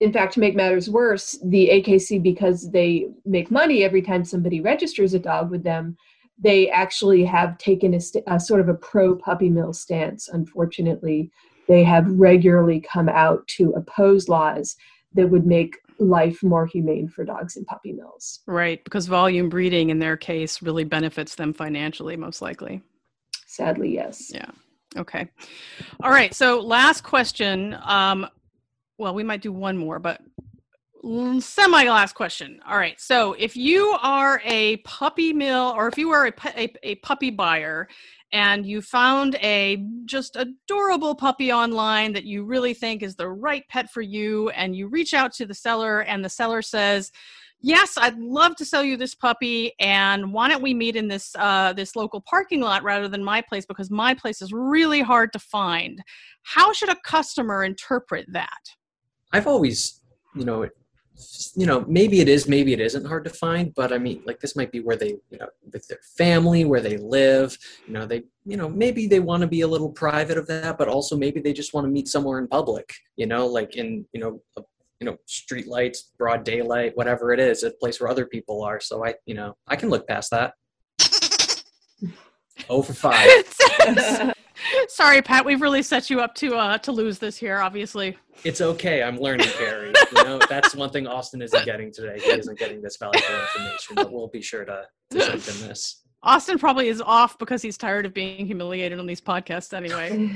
in 0.00 0.12
fact, 0.12 0.34
to 0.34 0.40
make 0.40 0.54
matters 0.54 0.88
worse, 0.88 1.38
the 1.44 1.68
AKC 1.70 2.22
because 2.22 2.70
they 2.70 3.08
make 3.24 3.50
money 3.50 3.82
every 3.82 4.02
time 4.02 4.24
somebody 4.24 4.60
registers 4.60 5.12
a 5.12 5.18
dog 5.18 5.50
with 5.50 5.64
them, 5.64 5.96
they 6.38 6.70
actually 6.70 7.24
have 7.24 7.58
taken 7.58 7.94
a, 7.94 8.00
st- 8.00 8.24
a 8.28 8.38
sort 8.38 8.60
of 8.60 8.68
a 8.68 8.74
pro 8.74 9.16
puppy 9.16 9.50
mill 9.50 9.72
stance. 9.72 10.28
Unfortunately, 10.28 11.32
they 11.66 11.82
have 11.82 12.06
regularly 12.08 12.80
come 12.80 13.08
out 13.08 13.46
to 13.48 13.72
oppose 13.72 14.28
laws 14.28 14.76
that 15.18 15.28
would 15.28 15.46
make 15.46 15.76
life 15.98 16.44
more 16.44 16.64
humane 16.64 17.08
for 17.08 17.24
dogs 17.24 17.56
in 17.56 17.64
puppy 17.64 17.92
mills. 17.92 18.38
Right, 18.46 18.82
because 18.84 19.08
volume 19.08 19.48
breeding 19.48 19.90
in 19.90 19.98
their 19.98 20.16
case 20.16 20.62
really 20.62 20.84
benefits 20.84 21.34
them 21.34 21.52
financially, 21.52 22.16
most 22.16 22.40
likely. 22.40 22.82
Sadly, 23.44 23.92
yes. 23.92 24.30
Yeah. 24.32 24.48
Okay. 24.96 25.28
All 26.04 26.10
right. 26.10 26.32
So, 26.32 26.60
last 26.60 27.02
question. 27.02 27.76
Um, 27.82 28.28
well, 28.96 29.12
we 29.12 29.24
might 29.24 29.42
do 29.42 29.52
one 29.52 29.76
more, 29.76 29.98
but 29.98 30.20
semi 31.40 31.84
last 31.84 32.14
question. 32.14 32.60
All 32.68 32.76
right. 32.76 33.00
So, 33.00 33.34
if 33.34 33.56
you 33.56 33.96
are 34.02 34.40
a 34.44 34.78
puppy 34.78 35.32
mill 35.32 35.72
or 35.76 35.88
if 35.88 35.96
you 35.96 36.10
are 36.10 36.26
a, 36.26 36.32
a, 36.56 36.74
a 36.82 36.94
puppy 36.96 37.30
buyer 37.30 37.88
and 38.32 38.66
you 38.66 38.82
found 38.82 39.36
a 39.36 39.84
just 40.04 40.36
adorable 40.36 41.14
puppy 41.14 41.52
online 41.52 42.12
that 42.12 42.24
you 42.24 42.44
really 42.44 42.74
think 42.74 43.02
is 43.02 43.16
the 43.16 43.28
right 43.28 43.64
pet 43.68 43.90
for 43.90 44.02
you 44.02 44.50
and 44.50 44.76
you 44.76 44.88
reach 44.88 45.14
out 45.14 45.32
to 45.32 45.46
the 45.46 45.54
seller 45.54 46.00
and 46.00 46.24
the 46.24 46.28
seller 46.28 46.60
says 46.60 47.10
yes 47.60 47.96
i'd 47.98 48.18
love 48.18 48.54
to 48.54 48.64
sell 48.64 48.84
you 48.84 48.96
this 48.96 49.14
puppy 49.14 49.72
and 49.80 50.30
why 50.32 50.48
don't 50.48 50.62
we 50.62 50.74
meet 50.74 50.94
in 50.94 51.08
this 51.08 51.34
uh, 51.38 51.72
this 51.72 51.96
local 51.96 52.20
parking 52.20 52.60
lot 52.60 52.82
rather 52.82 53.08
than 53.08 53.24
my 53.24 53.40
place 53.40 53.64
because 53.66 53.90
my 53.90 54.14
place 54.14 54.42
is 54.42 54.52
really 54.52 55.00
hard 55.00 55.32
to 55.32 55.38
find 55.38 56.02
how 56.42 56.72
should 56.72 56.90
a 56.90 56.96
customer 57.04 57.64
interpret 57.64 58.26
that 58.30 58.60
i've 59.32 59.46
always 59.46 60.00
you 60.36 60.44
know 60.44 60.68
you 61.54 61.66
know, 61.66 61.84
maybe 61.88 62.20
it 62.20 62.28
is, 62.28 62.48
maybe 62.48 62.72
it 62.72 62.80
isn't 62.80 63.04
hard 63.04 63.24
to 63.24 63.30
find, 63.30 63.74
but 63.74 63.92
I 63.92 63.98
mean, 63.98 64.22
like 64.24 64.40
this 64.40 64.54
might 64.54 64.70
be 64.70 64.80
where 64.80 64.96
they, 64.96 65.16
you 65.30 65.38
know, 65.38 65.48
with 65.72 65.86
their 65.88 65.98
family, 66.16 66.64
where 66.64 66.80
they 66.80 66.96
live, 66.96 67.56
you 67.86 67.92
know, 67.92 68.06
they, 68.06 68.22
you 68.44 68.56
know, 68.56 68.68
maybe 68.68 69.06
they 69.06 69.20
want 69.20 69.40
to 69.40 69.46
be 69.46 69.62
a 69.62 69.66
little 69.66 69.90
private 69.90 70.38
of 70.38 70.46
that, 70.46 70.78
but 70.78 70.88
also 70.88 71.16
maybe 71.16 71.40
they 71.40 71.52
just 71.52 71.74
want 71.74 71.84
to 71.84 71.90
meet 71.90 72.08
somewhere 72.08 72.38
in 72.38 72.46
public, 72.46 72.94
you 73.16 73.26
know, 73.26 73.46
like 73.46 73.76
in, 73.76 74.06
you 74.12 74.20
know, 74.20 74.40
a, 74.56 74.62
you 75.00 75.06
know, 75.06 75.16
street 75.26 75.66
lights, 75.68 76.12
broad 76.18 76.44
daylight, 76.44 76.96
whatever 76.96 77.32
it 77.32 77.40
is, 77.40 77.62
a 77.62 77.70
place 77.70 78.00
where 78.00 78.10
other 78.10 78.26
people 78.26 78.62
are. 78.62 78.80
So 78.80 79.04
I, 79.04 79.14
you 79.26 79.34
know, 79.34 79.56
I 79.66 79.76
can 79.76 79.88
look 79.88 80.06
past 80.08 80.30
that. 80.30 80.54
oh 82.68 82.82
for 82.82 82.94
five. 82.94 84.34
Sorry, 84.88 85.22
Pat. 85.22 85.44
We've 85.44 85.60
really 85.60 85.82
set 85.82 86.10
you 86.10 86.20
up 86.20 86.34
to 86.36 86.54
uh, 86.54 86.78
to 86.78 86.92
lose 86.92 87.18
this 87.18 87.36
here. 87.36 87.58
Obviously, 87.58 88.16
it's 88.44 88.60
okay. 88.60 89.02
I'm 89.02 89.18
learning, 89.18 89.48
Carrie. 89.48 89.92
You 90.16 90.24
know, 90.24 90.40
that's 90.48 90.74
one 90.74 90.90
thing 90.90 91.06
Austin 91.06 91.42
isn't 91.42 91.64
getting 91.64 91.92
today. 91.92 92.18
He 92.22 92.30
isn't 92.30 92.58
getting 92.58 92.82
this 92.82 92.96
valuable 92.96 93.40
information, 93.40 93.94
but 93.94 94.12
we'll 94.12 94.28
be 94.28 94.42
sure 94.42 94.64
to, 94.64 94.84
to 95.10 95.20
send 95.20 95.42
him 95.42 95.68
this. 95.68 96.02
Austin 96.22 96.58
probably 96.58 96.88
is 96.88 97.00
off 97.00 97.38
because 97.38 97.62
he's 97.62 97.78
tired 97.78 98.04
of 98.04 98.12
being 98.12 98.44
humiliated 98.44 98.98
on 98.98 99.06
these 99.06 99.20
podcasts 99.20 99.72
anyway. 99.72 100.30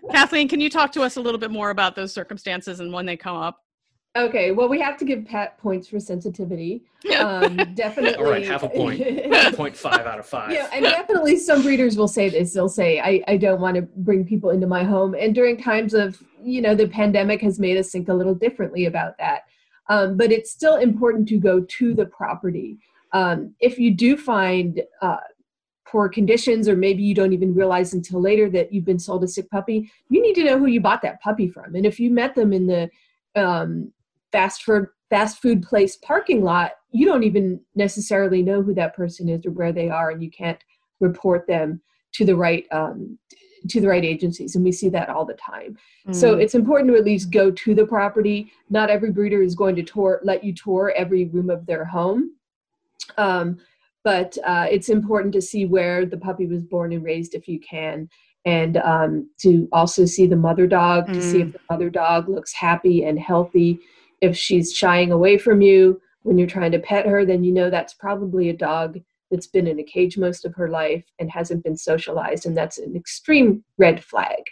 Kathleen, 0.10 0.48
can 0.48 0.60
you 0.60 0.68
talk 0.68 0.90
to 0.92 1.02
us 1.02 1.16
a 1.16 1.20
little 1.20 1.38
bit 1.38 1.52
more 1.52 1.70
about 1.70 1.94
those 1.94 2.12
circumstances 2.12 2.80
and 2.80 2.92
when 2.92 3.06
they 3.06 3.16
come 3.16 3.36
up? 3.36 3.60
Okay, 4.14 4.50
well, 4.50 4.68
we 4.68 4.78
have 4.78 4.98
to 4.98 5.06
give 5.06 5.24
Pat 5.24 5.56
points 5.56 5.88
for 5.88 5.98
sensitivity. 5.98 6.82
Um, 7.18 7.56
definitely. 7.74 8.16
All 8.16 8.30
right, 8.30 8.46
half 8.46 8.62
a 8.62 8.68
point. 8.68 9.02
point 9.56 9.74
five 9.74 10.06
out 10.06 10.18
of 10.18 10.26
five. 10.26 10.52
Yeah, 10.52 10.68
and 10.70 10.84
definitely 10.84 11.38
some 11.38 11.62
breeders 11.62 11.96
will 11.96 12.08
say 12.08 12.28
this. 12.28 12.52
They'll 12.52 12.68
say, 12.68 13.00
I, 13.00 13.22
I 13.26 13.38
don't 13.38 13.60
want 13.60 13.76
to 13.76 13.82
bring 13.82 14.26
people 14.26 14.50
into 14.50 14.66
my 14.66 14.84
home. 14.84 15.14
And 15.18 15.34
during 15.34 15.56
times 15.56 15.94
of, 15.94 16.22
you 16.42 16.60
know, 16.60 16.74
the 16.74 16.88
pandemic 16.88 17.40
has 17.40 17.58
made 17.58 17.78
us 17.78 17.90
think 17.90 18.08
a 18.08 18.14
little 18.14 18.34
differently 18.34 18.84
about 18.84 19.16
that. 19.16 19.44
Um, 19.88 20.18
but 20.18 20.30
it's 20.30 20.50
still 20.50 20.76
important 20.76 21.26
to 21.28 21.38
go 21.38 21.60
to 21.60 21.94
the 21.94 22.06
property. 22.06 22.76
Um, 23.12 23.54
if 23.60 23.78
you 23.78 23.94
do 23.94 24.18
find 24.18 24.82
uh, 25.00 25.16
poor 25.86 26.10
conditions, 26.10 26.68
or 26.68 26.76
maybe 26.76 27.02
you 27.02 27.14
don't 27.14 27.32
even 27.32 27.54
realize 27.54 27.94
until 27.94 28.20
later 28.20 28.50
that 28.50 28.74
you've 28.74 28.84
been 28.84 28.98
sold 28.98 29.24
a 29.24 29.28
sick 29.28 29.48
puppy, 29.50 29.90
you 30.10 30.20
need 30.20 30.34
to 30.34 30.44
know 30.44 30.58
who 30.58 30.66
you 30.66 30.82
bought 30.82 31.00
that 31.00 31.22
puppy 31.22 31.48
from. 31.48 31.74
And 31.74 31.86
if 31.86 31.98
you 31.98 32.10
met 32.10 32.34
them 32.34 32.52
in 32.52 32.66
the 32.66 32.90
um, 33.34 33.90
fast 34.32 34.62
food 34.62 34.86
fast 35.10 35.42
food 35.42 35.62
place 35.62 35.96
parking 35.96 36.42
lot, 36.42 36.72
you 36.90 37.04
don't 37.04 37.22
even 37.22 37.60
necessarily 37.74 38.42
know 38.42 38.62
who 38.62 38.74
that 38.74 38.96
person 38.96 39.28
is 39.28 39.44
or 39.44 39.50
where 39.50 39.72
they 39.72 39.90
are, 39.90 40.10
and 40.10 40.22
you 40.22 40.30
can't 40.30 40.58
report 41.00 41.46
them 41.46 41.80
to 42.12 42.24
the 42.24 42.34
right 42.34 42.66
um, 42.72 43.18
to 43.68 43.80
the 43.80 43.88
right 43.88 44.04
agencies 44.04 44.56
and 44.56 44.64
we 44.64 44.72
see 44.72 44.88
that 44.88 45.08
all 45.08 45.24
the 45.24 45.34
time 45.34 45.76
mm. 46.08 46.14
so 46.14 46.34
it's 46.34 46.54
important 46.54 46.90
to 46.90 46.96
at 46.96 47.04
least 47.04 47.30
go 47.30 47.50
to 47.50 47.74
the 47.74 47.86
property 47.86 48.50
not 48.70 48.90
every 48.90 49.10
breeder 49.10 49.42
is 49.42 49.54
going 49.54 49.76
to 49.76 49.82
tour 49.82 50.20
let 50.24 50.42
you 50.42 50.52
tour 50.52 50.92
every 50.96 51.26
room 51.26 51.50
of 51.50 51.64
their 51.66 51.84
home 51.84 52.32
um, 53.18 53.58
but 54.04 54.36
uh, 54.44 54.66
it's 54.68 54.88
important 54.88 55.32
to 55.32 55.40
see 55.40 55.64
where 55.64 56.04
the 56.04 56.16
puppy 56.16 56.46
was 56.46 56.64
born 56.64 56.92
and 56.92 57.04
raised 57.04 57.34
if 57.34 57.46
you 57.46 57.60
can 57.60 58.08
and 58.44 58.78
um, 58.78 59.30
to 59.38 59.68
also 59.72 60.04
see 60.04 60.26
the 60.26 60.36
mother 60.36 60.66
dog 60.66 61.06
mm. 61.06 61.14
to 61.14 61.22
see 61.22 61.42
if 61.42 61.48
mm. 61.48 61.52
the 61.52 61.60
mother 61.70 61.90
dog 61.90 62.28
looks 62.28 62.52
happy 62.52 63.04
and 63.04 63.18
healthy 63.18 63.78
if 64.22 64.36
she's 64.36 64.72
shying 64.72 65.12
away 65.12 65.36
from 65.36 65.60
you 65.60 66.00
when 66.22 66.38
you're 66.38 66.48
trying 66.48 66.72
to 66.72 66.78
pet 66.78 67.06
her 67.06 67.26
then 67.26 67.44
you 67.44 67.52
know 67.52 67.68
that's 67.68 67.92
probably 67.92 68.48
a 68.48 68.56
dog 68.56 68.98
that's 69.30 69.46
been 69.46 69.66
in 69.66 69.78
a 69.78 69.84
cage 69.84 70.16
most 70.16 70.46
of 70.46 70.54
her 70.54 70.68
life 70.68 71.04
and 71.18 71.30
hasn't 71.30 71.62
been 71.62 71.76
socialized 71.76 72.46
and 72.46 72.56
that's 72.56 72.78
an 72.78 72.96
extreme 72.96 73.62
red 73.76 74.02
flag 74.02 74.42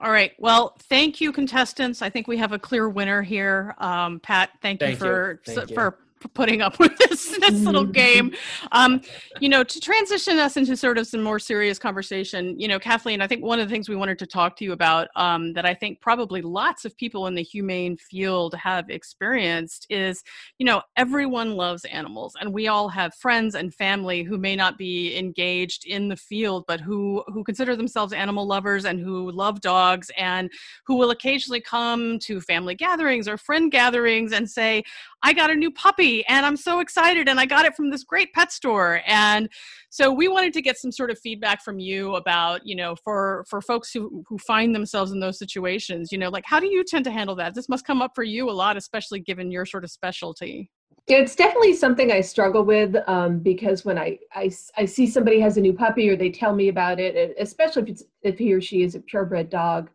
all 0.00 0.10
right. 0.10 0.32
Well, 0.38 0.76
thank 0.90 1.20
you, 1.20 1.32
contestants. 1.32 2.02
I 2.02 2.10
think 2.10 2.26
we 2.26 2.36
have 2.36 2.52
a 2.52 2.58
clear 2.58 2.90
winner 2.90 3.22
here. 3.22 3.74
Um, 3.78 4.20
Pat, 4.20 4.50
thank, 4.60 4.80
thank 4.80 4.90
you 4.90 4.96
for 4.96 5.40
you. 5.46 5.54
Thank 5.54 5.72
for 5.72 5.98
putting 6.34 6.62
up 6.62 6.78
with 6.78 6.96
this 6.98 7.36
this 7.38 7.60
little 7.60 7.84
game. 7.84 8.32
Um, 8.72 9.00
you 9.40 9.48
know, 9.48 9.64
to 9.64 9.80
transition 9.80 10.38
us 10.38 10.56
into 10.56 10.76
sort 10.76 10.98
of 10.98 11.06
some 11.06 11.22
more 11.22 11.38
serious 11.38 11.78
conversation, 11.78 12.58
you 12.58 12.68
know, 12.68 12.78
Kathleen, 12.78 13.20
I 13.20 13.26
think 13.26 13.44
one 13.44 13.60
of 13.60 13.68
the 13.68 13.72
things 13.72 13.88
we 13.88 13.96
wanted 13.96 14.18
to 14.20 14.26
talk 14.26 14.56
to 14.56 14.64
you 14.64 14.72
about 14.72 15.08
um, 15.16 15.52
that 15.54 15.66
I 15.66 15.74
think 15.74 16.00
probably 16.00 16.42
lots 16.42 16.84
of 16.84 16.96
people 16.96 17.26
in 17.26 17.34
the 17.34 17.42
humane 17.42 17.96
field 17.96 18.54
have 18.54 18.90
experienced 18.90 19.86
is, 19.90 20.22
you 20.58 20.66
know, 20.66 20.82
everyone 20.96 21.54
loves 21.56 21.84
animals, 21.86 22.34
and 22.40 22.52
we 22.52 22.68
all 22.68 22.88
have 22.88 23.14
friends 23.14 23.54
and 23.54 23.74
family 23.74 24.22
who 24.22 24.38
may 24.38 24.56
not 24.56 24.78
be 24.78 25.16
engaged 25.16 25.86
in 25.86 26.08
the 26.08 26.16
field, 26.16 26.64
but 26.66 26.80
who 26.80 27.22
who 27.28 27.44
consider 27.44 27.76
themselves 27.76 28.12
animal 28.12 28.46
lovers 28.46 28.84
and 28.84 29.00
who 29.00 29.30
love 29.30 29.60
dogs 29.60 30.10
and 30.16 30.50
who 30.86 30.96
will 30.96 31.10
occasionally 31.10 31.60
come 31.60 32.18
to 32.20 32.40
family 32.40 32.74
gatherings 32.74 33.28
or 33.28 33.36
friend 33.36 33.70
gatherings 33.70 34.32
and 34.32 34.48
say, 34.48 34.82
I 35.24 35.32
got 35.32 35.50
a 35.50 35.54
new 35.54 35.70
puppy 35.70 36.24
and 36.26 36.44
I'm 36.44 36.56
so 36.56 36.80
excited 36.80 37.30
and 37.30 37.40
I 37.40 37.46
got 37.46 37.64
it 37.64 37.74
from 37.74 37.88
this 37.90 38.04
great 38.04 38.34
pet 38.34 38.52
store. 38.52 39.00
And 39.06 39.48
so 39.88 40.12
we 40.12 40.28
wanted 40.28 40.52
to 40.52 40.60
get 40.60 40.76
some 40.76 40.92
sort 40.92 41.10
of 41.10 41.18
feedback 41.18 41.64
from 41.64 41.78
you 41.78 42.14
about, 42.14 42.66
you 42.66 42.76
know, 42.76 42.94
for 42.94 43.46
for 43.48 43.62
folks 43.62 43.90
who 43.90 44.22
who 44.28 44.36
find 44.36 44.74
themselves 44.74 45.12
in 45.12 45.20
those 45.20 45.38
situations, 45.38 46.12
you 46.12 46.18
know, 46.18 46.28
like 46.28 46.44
how 46.46 46.60
do 46.60 46.66
you 46.66 46.84
tend 46.84 47.06
to 47.06 47.10
handle 47.10 47.34
that? 47.36 47.54
This 47.54 47.70
must 47.70 47.86
come 47.86 48.02
up 48.02 48.12
for 48.14 48.22
you 48.22 48.50
a 48.50 48.52
lot, 48.52 48.76
especially 48.76 49.18
given 49.18 49.50
your 49.50 49.64
sort 49.64 49.82
of 49.82 49.90
specialty. 49.90 50.70
It's 51.06 51.34
definitely 51.34 51.72
something 51.72 52.12
I 52.12 52.20
struggle 52.20 52.62
with 52.62 52.96
um, 53.06 53.38
because 53.38 53.84
when 53.84 53.98
I, 53.98 54.18
I, 54.32 54.50
I 54.76 54.86
see 54.86 55.06
somebody 55.06 55.38
has 55.40 55.58
a 55.58 55.60
new 55.60 55.74
puppy 55.74 56.08
or 56.08 56.16
they 56.16 56.30
tell 56.30 56.54
me 56.54 56.68
about 56.68 56.98
it, 57.00 57.34
especially 57.38 57.82
if 57.82 57.88
it's 57.88 58.02
if 58.22 58.38
he 58.38 58.52
or 58.52 58.60
she 58.60 58.82
is 58.82 58.94
a 58.94 59.00
purebred 59.00 59.48
dog, 59.48 59.88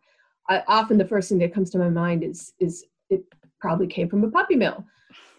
I, 0.48 0.64
often 0.66 0.98
the 0.98 1.06
first 1.06 1.28
thing 1.28 1.38
that 1.38 1.54
comes 1.54 1.70
to 1.70 1.78
my 1.78 1.88
mind 1.88 2.24
is 2.24 2.52
is 2.58 2.84
it 3.10 3.22
probably 3.60 3.86
came 3.86 4.08
from 4.08 4.24
a 4.24 4.30
puppy 4.30 4.56
mill 4.56 4.84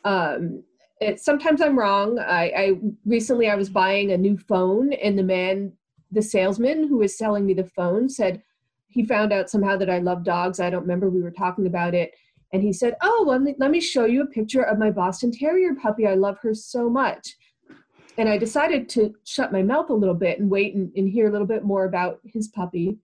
um, 0.04 0.64
it, 1.00 1.20
sometimes 1.20 1.62
I'm 1.62 1.78
wrong. 1.78 2.20
I, 2.20 2.52
I 2.56 2.72
recently 3.06 3.50
I 3.50 3.56
was 3.56 3.70
buying 3.70 4.12
a 4.12 4.18
new 4.18 4.38
phone, 4.38 4.94
and 4.94 5.18
the 5.18 5.24
man, 5.24 5.74
the 6.12 6.22
salesman 6.22 6.88
who 6.88 6.98
was 6.98 7.18
selling 7.18 7.46
me 7.46 7.54
the 7.54 7.66
phone, 7.66 8.08
said 8.08 8.42
he 8.88 9.06
found 9.06 9.34
out 9.34 9.50
somehow 9.50 9.78
that 9.78 9.90
I 9.90 10.00
love 10.00 10.24
dogs. 10.24 10.60
I 10.60 10.70
don't 10.70 10.82
remember 10.82 11.10
we 11.10 11.24
were 11.24 11.32
talking 11.32 11.66
about 11.66 11.96
it, 11.96 12.14
and 12.54 12.62
he 12.62 12.72
said, 12.72 12.96
"Oh, 13.02 13.26
let 13.28 13.42
me 13.42 13.56
let 13.58 13.72
me 13.72 13.80
show 13.80 14.06
you 14.06 14.22
a 14.22 14.28
picture 14.28 14.62
of 14.62 14.78
my 14.78 14.92
Boston 14.92 15.32
Terrier 15.32 15.76
puppy. 15.76 16.08
I 16.08 16.14
love 16.14 16.38
her 16.42 16.54
so 16.54 16.90
much." 16.90 17.36
And 18.18 18.28
I 18.30 18.38
decided 18.38 18.90
to 18.90 19.16
shut 19.24 19.54
my 19.54 19.64
mouth 19.64 19.90
a 19.90 19.94
little 19.94 20.14
bit 20.14 20.40
and 20.40 20.50
wait 20.50 20.76
and, 20.76 20.92
and 20.96 21.10
hear 21.10 21.28
a 21.28 21.32
little 21.32 21.48
bit 21.48 21.64
more 21.64 21.86
about 21.86 22.20
his 22.26 22.50
puppy. 22.50 22.98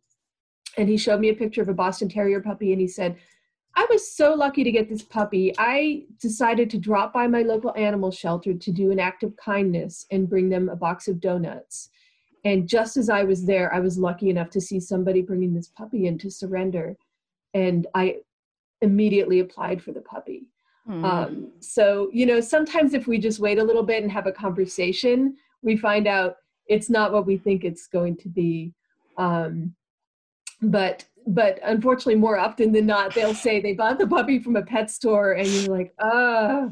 And 0.77 0.87
he 0.87 0.97
showed 0.97 1.21
me 1.21 1.29
a 1.29 1.33
picture 1.33 1.61
of 1.61 1.69
a 1.69 1.73
Boston 1.73 2.09
Terrier 2.09 2.41
puppy, 2.41 2.71
and 2.73 2.81
he 2.81 2.87
said, 2.87 3.15
I 3.77 3.85
was 3.91 4.11
so 4.11 4.33
lucky 4.33 4.63
to 4.63 4.71
get 4.71 4.89
this 4.89 5.03
puppy. 5.03 5.53
I 5.59 6.05
decided 6.19 6.67
to 6.71 6.79
drop 6.79 7.13
by 7.13 7.27
my 7.27 7.43
local 7.43 7.75
animal 7.77 8.09
shelter 8.09 8.55
to 8.55 8.71
do 8.71 8.91
an 8.91 8.99
act 8.99 9.21
of 9.21 9.37
kindness 9.37 10.07
and 10.09 10.27
bring 10.27 10.49
them 10.49 10.67
a 10.67 10.75
box 10.75 11.07
of 11.07 11.21
donuts. 11.21 11.89
And 12.43 12.67
just 12.67 12.97
as 12.97 13.07
I 13.07 13.23
was 13.23 13.45
there, 13.45 13.71
I 13.71 13.79
was 13.79 13.99
lucky 13.99 14.31
enough 14.31 14.49
to 14.51 14.61
see 14.61 14.79
somebody 14.79 15.21
bringing 15.21 15.53
this 15.53 15.67
puppy 15.67 16.07
in 16.07 16.17
to 16.19 16.31
surrender. 16.31 16.97
And 17.53 17.85
I 17.93 18.17
immediately 18.81 19.41
applied 19.41 19.83
for 19.83 19.91
the 19.91 20.01
puppy. 20.01 20.47
Mm. 20.89 21.03
Um, 21.03 21.51
so, 21.59 22.09
you 22.11 22.25
know, 22.25 22.41
sometimes 22.41 22.95
if 22.95 23.05
we 23.05 23.19
just 23.19 23.39
wait 23.39 23.59
a 23.59 23.63
little 23.63 23.83
bit 23.83 24.01
and 24.01 24.11
have 24.11 24.25
a 24.25 24.31
conversation, 24.31 25.35
we 25.61 25.77
find 25.77 26.07
out 26.07 26.37
it's 26.65 26.89
not 26.89 27.13
what 27.13 27.27
we 27.27 27.37
think 27.37 27.63
it's 27.63 27.85
going 27.85 28.17
to 28.17 28.29
be. 28.29 28.73
Um, 29.17 29.75
but 30.61 31.05
but 31.27 31.59
unfortunately, 31.63 32.15
more 32.15 32.39
often 32.39 32.71
than 32.71 32.85
not, 32.85 33.13
they'll 33.13 33.35
say 33.35 33.59
they 33.59 33.73
bought 33.73 33.99
the 33.99 34.07
puppy 34.07 34.39
from 34.39 34.55
a 34.55 34.61
pet 34.61 34.89
store, 34.89 35.33
and 35.33 35.47
you're 35.47 35.75
like, 35.75 35.93
ah. 35.99 36.69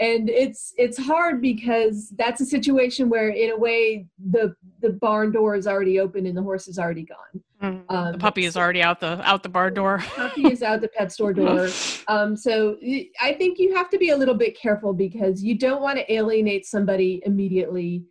And 0.00 0.30
it's 0.30 0.72
it's 0.78 0.96
hard 0.96 1.42
because 1.42 2.12
that's 2.16 2.40
a 2.40 2.46
situation 2.46 3.10
where, 3.10 3.28
in 3.28 3.50
a 3.50 3.56
way, 3.56 4.06
the 4.30 4.54
the 4.80 4.90
barn 4.90 5.30
door 5.30 5.54
is 5.56 5.66
already 5.66 6.00
open 6.00 6.26
and 6.26 6.36
the 6.36 6.42
horse 6.42 6.68
is 6.68 6.78
already 6.78 7.04
gone. 7.04 7.42
Mm, 7.62 7.84
um, 7.90 8.12
the 8.12 8.18
puppy 8.18 8.46
is 8.46 8.56
already 8.56 8.82
out 8.82 9.00
the 9.00 9.20
out 9.28 9.42
the 9.42 9.48
barn 9.50 9.74
door. 9.74 9.98
puppy 9.98 10.50
is 10.50 10.62
out 10.62 10.80
the 10.80 10.88
pet 10.88 11.12
store 11.12 11.32
door. 11.32 11.68
Um, 12.06 12.36
so 12.36 12.76
I 13.20 13.32
think 13.32 13.58
you 13.58 13.74
have 13.74 13.88
to 13.88 13.96
be 13.96 14.10
a 14.10 14.16
little 14.16 14.34
bit 14.34 14.58
careful 14.58 14.92
because 14.92 15.42
you 15.42 15.56
don't 15.56 15.80
want 15.80 15.98
to 15.98 16.12
alienate 16.12 16.66
somebody 16.66 17.22
immediately 17.24 18.04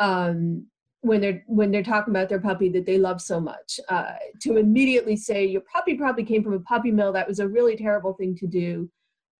um, 0.00 0.66
when 1.08 1.20
they're 1.20 1.42
when 1.46 1.70
they're 1.70 1.82
talking 1.82 2.12
about 2.12 2.28
their 2.28 2.40
puppy 2.40 2.68
that 2.68 2.86
they 2.86 2.98
love 2.98 3.20
so 3.20 3.40
much 3.40 3.80
uh, 3.88 4.12
to 4.40 4.58
immediately 4.58 5.16
say 5.16 5.44
your 5.44 5.62
puppy 5.72 5.94
probably 5.94 6.24
came 6.24 6.44
from 6.44 6.52
a 6.52 6.60
puppy 6.60 6.90
mill. 6.92 7.12
That 7.12 7.26
was 7.26 7.40
a 7.40 7.48
really 7.48 7.76
terrible 7.76 8.12
thing 8.12 8.36
to 8.36 8.46
do. 8.46 8.88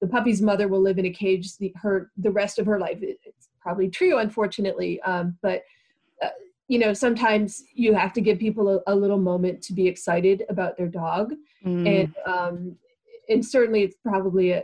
The 0.00 0.08
puppy's 0.08 0.42
mother 0.42 0.68
will 0.68 0.80
live 0.80 0.98
in 0.98 1.06
a 1.06 1.10
cage 1.10 1.56
the, 1.58 1.72
her 1.76 2.10
the 2.16 2.30
rest 2.30 2.58
of 2.58 2.66
her 2.66 2.80
life. 2.80 2.98
It's 3.02 3.48
probably 3.60 3.88
true 3.88 4.18
unfortunately 4.18 5.00
um, 5.02 5.36
but 5.42 5.62
uh, 6.22 6.28
you 6.68 6.78
know 6.78 6.92
sometimes 6.92 7.64
you 7.74 7.92
have 7.92 8.12
to 8.14 8.20
give 8.20 8.38
people 8.38 8.68
a, 8.86 8.92
a, 8.92 8.94
little 8.94 9.18
moment 9.18 9.60
to 9.62 9.72
be 9.72 9.86
excited 9.86 10.44
about 10.48 10.76
their 10.76 10.88
dog. 10.88 11.34
Mm. 11.66 12.00
and 12.00 12.14
um, 12.26 12.76
and 13.28 13.44
certainly 13.44 13.82
it's 13.82 13.96
probably 14.02 14.52
a 14.52 14.62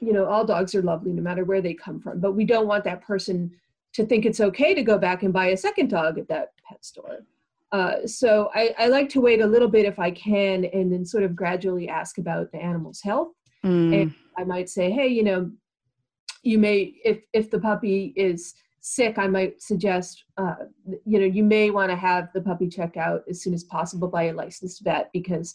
you 0.00 0.12
know 0.12 0.26
all 0.26 0.44
dogs 0.44 0.74
are 0.74 0.82
lovely 0.82 1.12
no 1.12 1.22
matter 1.22 1.44
where 1.44 1.60
they 1.60 1.74
come 1.74 2.00
from 2.00 2.20
but 2.20 2.32
we 2.32 2.44
don't 2.44 2.66
want 2.66 2.84
that 2.84 3.02
person 3.02 3.50
to 3.96 4.04
think 4.04 4.26
it's 4.26 4.40
okay 4.40 4.74
to 4.74 4.82
go 4.82 4.98
back 4.98 5.22
and 5.22 5.32
buy 5.32 5.46
a 5.46 5.56
second 5.56 5.88
dog 5.88 6.18
at 6.18 6.28
that 6.28 6.52
pet 6.68 6.84
store. 6.84 7.20
Uh, 7.72 8.06
so 8.06 8.50
I, 8.54 8.74
I, 8.78 8.88
like 8.88 9.08
to 9.10 9.22
wait 9.22 9.40
a 9.40 9.46
little 9.46 9.68
bit 9.68 9.86
if 9.86 9.98
I 9.98 10.10
can 10.10 10.66
and 10.66 10.92
then 10.92 11.04
sort 11.04 11.24
of 11.24 11.34
gradually 11.34 11.88
ask 11.88 12.18
about 12.18 12.52
the 12.52 12.58
animal's 12.58 13.00
health. 13.00 13.32
Mm. 13.64 14.02
And 14.02 14.14
I 14.36 14.44
might 14.44 14.68
say, 14.68 14.90
hey, 14.90 15.08
you 15.08 15.24
know, 15.24 15.50
you 16.42 16.58
may, 16.58 16.94
if, 17.04 17.22
if 17.32 17.50
the 17.50 17.58
puppy 17.58 18.12
is 18.16 18.54
sick, 18.80 19.18
I 19.18 19.26
might 19.26 19.60
suggest, 19.60 20.24
uh, 20.36 20.54
you 21.04 21.18
know, 21.18 21.26
you 21.26 21.42
may 21.42 21.70
want 21.70 21.90
to 21.90 21.96
have 21.96 22.28
the 22.34 22.42
puppy 22.42 22.68
checked 22.68 22.98
out 22.98 23.22
as 23.28 23.42
soon 23.42 23.54
as 23.54 23.64
possible 23.64 24.08
by 24.08 24.24
a 24.24 24.34
licensed 24.34 24.84
vet 24.84 25.10
because 25.12 25.54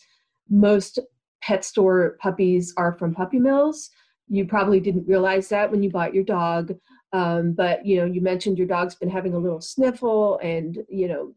most 0.49 0.99
pet 1.41 1.63
store 1.63 2.17
puppies 2.19 2.73
are 2.75 2.91
from 2.91 3.13
puppy 3.13 3.39
mills. 3.39 3.91
You 4.27 4.45
probably 4.45 4.79
didn't 4.79 5.07
realize 5.07 5.47
that 5.49 5.71
when 5.71 5.83
you 5.83 5.91
bought 5.91 6.13
your 6.13 6.23
dog. 6.23 6.75
Um, 7.13 7.53
but 7.53 7.85
you 7.85 7.97
know, 7.97 8.05
you 8.05 8.21
mentioned 8.21 8.57
your 8.57 8.67
dog's 8.67 8.95
been 8.95 9.09
having 9.09 9.33
a 9.33 9.39
little 9.39 9.61
sniffle, 9.61 10.39
and 10.39 10.77
you 10.89 11.07
know, 11.07 11.33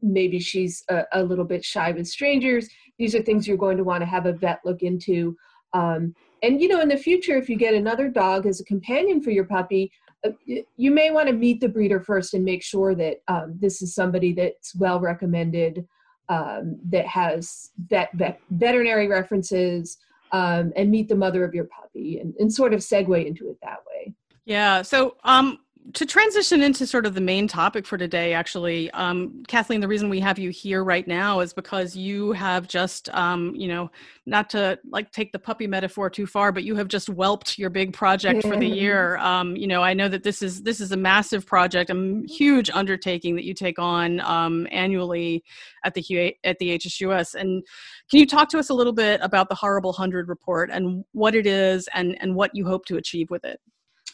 maybe 0.00 0.38
she's 0.38 0.82
a, 0.88 1.04
a 1.12 1.22
little 1.22 1.44
bit 1.44 1.64
shy 1.64 1.92
with 1.92 2.08
strangers. 2.08 2.68
These 2.98 3.14
are 3.14 3.22
things 3.22 3.46
you're 3.46 3.56
going 3.56 3.76
to 3.76 3.84
want 3.84 4.02
to 4.02 4.06
have 4.06 4.26
a 4.26 4.32
vet 4.32 4.60
look 4.64 4.82
into. 4.82 5.36
Um, 5.74 6.14
and 6.42 6.60
you 6.60 6.68
know, 6.68 6.80
in 6.80 6.88
the 6.88 6.96
future, 6.96 7.36
if 7.36 7.48
you 7.48 7.56
get 7.56 7.74
another 7.74 8.08
dog 8.08 8.46
as 8.46 8.60
a 8.60 8.64
companion 8.64 9.22
for 9.22 9.30
your 9.30 9.44
puppy, 9.44 9.92
uh, 10.24 10.30
you 10.76 10.90
may 10.90 11.10
want 11.10 11.28
to 11.28 11.34
meet 11.34 11.60
the 11.60 11.68
breeder 11.68 12.00
first 12.00 12.34
and 12.34 12.44
make 12.44 12.62
sure 12.62 12.94
that 12.94 13.18
um, 13.28 13.56
this 13.58 13.82
is 13.82 13.94
somebody 13.94 14.32
that's 14.32 14.74
well 14.74 14.98
recommended, 14.98 15.86
um, 16.28 16.78
that 16.88 17.06
has 17.06 17.70
vet, 17.88 18.10
vet, 18.14 18.40
veterinary 18.50 19.08
references, 19.08 19.98
um, 20.32 20.72
and 20.76 20.90
meet 20.90 21.08
the 21.08 21.14
mother 21.14 21.44
of 21.44 21.54
your 21.54 21.64
puppy 21.64 22.18
and, 22.18 22.34
and 22.38 22.52
sort 22.52 22.74
of 22.74 22.80
segue 22.80 23.26
into 23.26 23.48
it 23.48 23.56
that 23.62 23.78
way. 23.86 24.14
Yeah. 24.48 24.80
So, 24.80 25.16
um, 25.24 25.58
to 25.92 26.06
transition 26.06 26.62
into 26.62 26.86
sort 26.86 27.04
of 27.06 27.14
the 27.14 27.20
main 27.20 27.46
topic 27.46 27.86
for 27.86 27.96
today, 27.98 28.32
actually, 28.32 28.90
um, 28.92 29.42
Kathleen, 29.46 29.80
the 29.80 29.88
reason 29.88 30.08
we 30.08 30.20
have 30.20 30.38
you 30.38 30.50
here 30.50 30.84
right 30.84 31.06
now 31.06 31.40
is 31.40 31.52
because 31.52 31.94
you 31.94 32.32
have 32.32 32.66
just, 32.66 33.08
um, 33.14 33.54
you 33.54 33.68
know, 33.68 33.90
not 34.26 34.50
to 34.50 34.78
like 34.90 35.12
take 35.12 35.32
the 35.32 35.38
puppy 35.38 35.66
metaphor 35.66 36.08
too 36.08 36.26
far, 36.26 36.50
but 36.50 36.64
you 36.64 36.74
have 36.76 36.88
just 36.88 37.08
whelped 37.08 37.58
your 37.58 37.68
big 37.68 37.92
project 37.92 38.42
for 38.42 38.56
the 38.56 38.66
year. 38.66 39.16
Um, 39.18 39.54
you 39.54 39.66
know, 39.66 39.82
I 39.82 39.92
know 39.92 40.08
that 40.08 40.22
this 40.22 40.40
is 40.40 40.62
this 40.62 40.80
is 40.80 40.92
a 40.92 40.96
massive 40.96 41.46
project, 41.46 41.90
a 41.90 42.22
huge 42.26 42.70
undertaking 42.70 43.34
that 43.36 43.44
you 43.44 43.52
take 43.52 43.78
on 43.78 44.20
um, 44.20 44.66
annually 44.70 45.44
at 45.84 45.92
the 45.94 46.34
at 46.44 46.58
the 46.58 46.78
HSUS. 46.78 47.34
And 47.34 47.62
can 48.10 48.18
you 48.18 48.26
talk 48.26 48.48
to 48.50 48.58
us 48.58 48.70
a 48.70 48.74
little 48.74 48.94
bit 48.94 49.20
about 49.22 49.50
the 49.50 49.54
Horrible 49.54 49.92
Hundred 49.92 50.28
report 50.28 50.70
and 50.70 51.04
what 51.12 51.34
it 51.34 51.46
is 51.46 51.86
and 51.94 52.16
and 52.20 52.34
what 52.34 52.50
you 52.54 52.66
hope 52.66 52.86
to 52.86 52.96
achieve 52.96 53.28
with 53.30 53.44
it? 53.44 53.60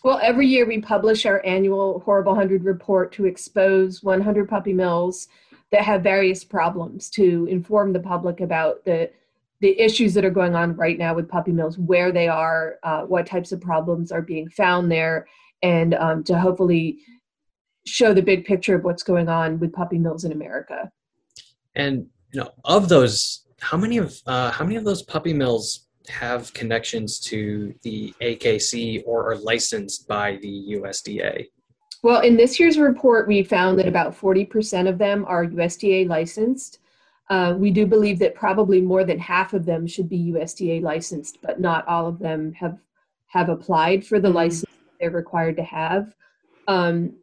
Well, 0.05 0.21
every 0.23 0.47
year 0.47 0.67
we 0.67 0.83
publish 0.83 1.25
our 1.25 1.45
annual 1.47 2.01
Horrible 2.01 2.33
100 2.33 2.63
report 2.63 3.11
to 3.13 3.25
expose 3.25 4.03
100 4.03 4.47
puppy 4.47 4.75
mills 4.75 5.29
that 5.73 5.81
have 5.81 6.03
various 6.03 6.45
problems 6.45 7.09
to 7.11 7.49
inform 7.51 7.95
the 7.95 8.01
public 8.01 8.41
about 8.41 8.85
the 8.85 9.11
the 9.61 9.81
issues 9.81 10.13
that 10.13 10.25
are 10.25 10.31
going 10.31 10.55
on 10.55 10.77
right 10.77 10.99
now 10.99 11.15
with 11.15 11.27
puppy 11.27 11.53
mills, 11.53 11.79
where 11.79 12.13
they 12.13 12.29
are, 12.29 12.75
uh, 12.83 13.03
what 13.05 13.27
types 13.27 13.51
of 13.51 13.63
problems 13.63 14.13
are 14.13 14.21
being 14.21 14.47
found 14.51 14.93
there, 14.93 15.27
and 15.63 15.95
um, 15.95 16.23
to 16.25 16.39
hopefully 16.39 16.99
show 17.87 18.13
the 18.13 18.21
big 18.21 18.45
picture 18.45 18.75
of 18.75 18.85
what's 18.85 19.03
going 19.03 19.31
on 19.31 19.59
with 19.59 19.73
puppy 19.73 19.97
mills 19.97 20.25
in 20.25 20.33
America. 20.33 20.93
And 21.77 22.07
you 22.31 22.41
know, 22.41 22.51
of 22.65 22.91
those, 22.91 23.47
how 23.59 23.79
many 23.79 23.97
of 23.97 24.21
uh, 24.27 24.51
how 24.51 24.65
many 24.65 24.77
of 24.77 24.85
those 24.85 25.03
puppy 25.03 25.33
mills 25.33 25.84
have 26.09 26.53
connections 26.55 27.19
to 27.19 27.75
the 27.83 28.15
AKC 28.21 29.03
or 29.07 29.31
are 29.31 29.37
licensed 29.37 30.07
by 30.07 30.37
the 30.43 30.77
USDA? 30.77 31.47
Well, 32.03 32.21
in 32.21 32.37
this 32.37 32.61
year's 32.61 32.79
report, 32.79 33.27
we 33.27 33.43
found 33.43 33.79
that 33.79 33.89
about 33.89 34.15
40% 34.15 34.89
of 34.89 34.99
them 34.99 35.25
are 35.27 35.47
USDA 35.47 36.07
licensed. 36.07 36.81
Uh, 37.31 37.55
we 37.57 37.71
do 37.71 37.87
believe 37.87 38.19
that 38.19 38.35
probably 38.35 38.81
more 38.81 39.05
than 39.05 39.19
half 39.19 39.55
of 39.55 39.65
them 39.65 39.87
should 39.87 40.09
be 40.09 40.33
USDA 40.33 40.83
licensed, 40.83 41.39
but 41.41 41.61
not 41.61 41.89
all 41.89 42.07
of 42.07 42.19
them 42.19 42.53
have 42.53 42.79
have 43.29 43.49
applied 43.49 44.07
for 44.07 44.21
the 44.21 44.29
mm-hmm. 44.29 44.37
license 44.37 44.71
they're 45.01 45.11
required 45.11 45.57
to 45.57 45.65
have. 45.65 46.15
Um, 46.69 47.15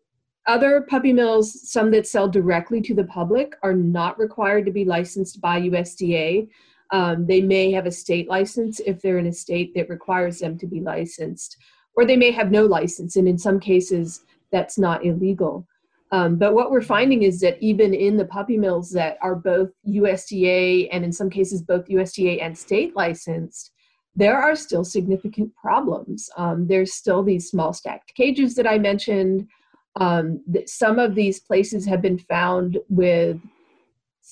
other 0.47 0.81
puppy 0.81 1.13
mills, 1.13 1.69
some 1.71 1.91
that 1.91 2.07
sell 2.07 2.27
directly 2.27 2.81
to 2.81 2.93
the 2.93 3.03
public, 3.03 3.55
are 3.63 3.73
not 3.73 4.19
required 4.19 4.65
to 4.65 4.71
be 4.71 4.83
licensed 4.83 5.39
by 5.39 5.61
USDA. 5.61 6.49
Um, 6.91 7.25
they 7.25 7.41
may 7.41 7.71
have 7.71 7.85
a 7.85 7.91
state 7.91 8.29
license 8.29 8.79
if 8.81 9.01
they're 9.01 9.17
in 9.17 9.27
a 9.27 9.33
state 9.33 9.73
that 9.75 9.89
requires 9.89 10.39
them 10.39 10.57
to 10.57 10.67
be 10.67 10.81
licensed, 10.81 11.57
or 11.95 12.05
they 12.05 12.17
may 12.17 12.31
have 12.31 12.51
no 12.51 12.65
license, 12.65 13.15
and 13.15 13.27
in 13.27 13.37
some 13.37 13.59
cases, 13.59 14.23
that's 14.51 14.77
not 14.77 15.05
illegal. 15.05 15.67
Um, 16.11 16.35
but 16.35 16.53
what 16.53 16.71
we're 16.71 16.81
finding 16.81 17.23
is 17.23 17.39
that 17.39 17.57
even 17.61 17.93
in 17.93 18.17
the 18.17 18.25
puppy 18.25 18.57
mills 18.57 18.91
that 18.91 19.17
are 19.21 19.35
both 19.35 19.69
USDA 19.87 20.89
and 20.91 21.05
in 21.05 21.11
some 21.11 21.29
cases 21.29 21.61
both 21.61 21.87
USDA 21.87 22.43
and 22.43 22.57
state 22.57 22.95
licensed, 22.97 23.71
there 24.15 24.37
are 24.37 24.55
still 24.57 24.83
significant 24.83 25.55
problems. 25.55 26.29
Um, 26.35 26.67
there's 26.67 26.93
still 26.93 27.23
these 27.23 27.49
small 27.49 27.71
stacked 27.71 28.13
cages 28.13 28.55
that 28.55 28.67
I 28.67 28.77
mentioned. 28.77 29.47
Um, 29.95 30.43
some 30.65 30.99
of 30.99 31.15
these 31.15 31.39
places 31.39 31.85
have 31.85 32.01
been 32.01 32.17
found 32.17 32.77
with 32.89 33.39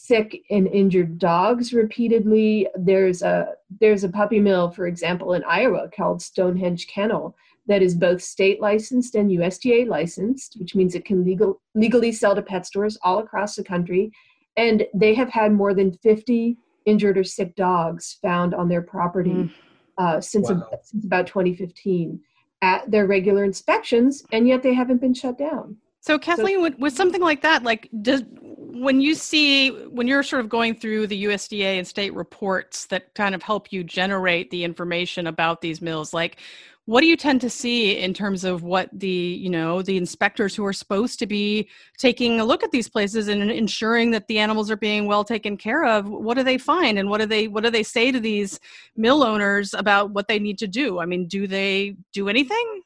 sick 0.05 0.43
and 0.49 0.67
injured 0.67 1.19
dogs 1.19 1.73
repeatedly. 1.73 2.67
There's 2.75 3.21
a 3.21 3.55
there's 3.79 4.03
a 4.03 4.09
puppy 4.09 4.39
mill, 4.39 4.71
for 4.71 4.87
example, 4.87 5.33
in 5.33 5.43
Iowa 5.43 5.89
called 5.95 6.21
Stonehenge 6.21 6.87
Kennel 6.87 7.35
that 7.67 7.83
is 7.83 7.93
both 7.93 8.21
state 8.21 8.59
licensed 8.59 9.13
and 9.15 9.29
USDA 9.29 9.87
licensed, 9.87 10.57
which 10.59 10.73
means 10.73 10.95
it 10.95 11.05
can 11.05 11.23
legal, 11.23 11.61
legally 11.75 12.11
sell 12.11 12.33
to 12.33 12.41
pet 12.41 12.65
stores 12.65 12.97
all 13.03 13.19
across 13.19 13.55
the 13.55 13.63
country. 13.63 14.11
And 14.57 14.87
they 14.93 15.13
have 15.13 15.29
had 15.29 15.51
more 15.51 15.75
than 15.75 15.93
50 15.93 16.57
injured 16.85 17.17
or 17.17 17.23
sick 17.23 17.55
dogs 17.55 18.17
found 18.23 18.55
on 18.55 18.69
their 18.69 18.81
property 18.81 19.29
mm. 19.29 19.51
uh, 19.99 20.19
since, 20.19 20.49
wow. 20.49 20.67
a, 20.73 20.77
since 20.83 21.05
about 21.05 21.27
2015 21.27 22.19
at 22.63 22.89
their 22.89 23.05
regular 23.05 23.43
inspections, 23.43 24.23
and 24.31 24.47
yet 24.47 24.63
they 24.63 24.73
haven't 24.73 24.99
been 24.99 25.13
shut 25.13 25.37
down. 25.37 25.77
So, 26.01 26.17
Kathleen, 26.17 26.57
so, 26.57 26.61
with, 26.63 26.79
with 26.79 26.93
something 26.95 27.21
like 27.21 27.41
that, 27.43 27.61
like 27.63 27.87
does 28.01 28.23
when 28.71 29.01
you 29.01 29.15
see 29.15 29.69
when 29.69 30.07
you're 30.07 30.23
sort 30.23 30.41
of 30.41 30.49
going 30.49 30.75
through 30.75 31.07
the 31.07 31.25
USDA 31.25 31.77
and 31.77 31.87
state 31.87 32.13
reports 32.13 32.85
that 32.87 33.13
kind 33.15 33.33
of 33.33 33.41
help 33.41 33.71
you 33.71 33.83
generate 33.83 34.51
the 34.51 34.63
information 34.63 35.27
about 35.27 35.61
these 35.61 35.81
mills, 35.81 36.13
like 36.13 36.37
what 36.85 37.01
do 37.01 37.07
you 37.07 37.17
tend 37.17 37.41
to 37.41 37.49
see 37.49 37.97
in 37.97 38.13
terms 38.13 38.43
of 38.43 38.63
what 38.63 38.89
the 38.93 39.07
you 39.07 39.49
know 39.49 39.81
the 39.81 39.97
inspectors 39.97 40.55
who 40.55 40.65
are 40.65 40.73
supposed 40.73 41.19
to 41.19 41.25
be 41.25 41.67
taking 41.97 42.39
a 42.39 42.45
look 42.45 42.63
at 42.63 42.71
these 42.71 42.89
places 42.89 43.27
and 43.27 43.51
ensuring 43.51 44.11
that 44.11 44.27
the 44.27 44.39
animals 44.39 44.69
are 44.69 44.77
being 44.77 45.05
well 45.05 45.23
taken 45.23 45.57
care 45.57 45.85
of? 45.85 46.07
What 46.07 46.37
do 46.37 46.43
they 46.43 46.57
find 46.57 46.99
and 46.99 47.09
what 47.09 47.19
do 47.19 47.25
they 47.25 47.47
what 47.47 47.63
do 47.63 47.71
they 47.71 47.83
say 47.83 48.11
to 48.11 48.19
these 48.19 48.59
mill 48.95 49.23
owners 49.23 49.73
about 49.73 50.11
what 50.11 50.27
they 50.27 50.39
need 50.39 50.59
to 50.59 50.67
do? 50.67 50.99
I 50.99 51.05
mean 51.05 51.27
do 51.27 51.47
they 51.47 51.95
do 52.13 52.29
anything 52.29 52.81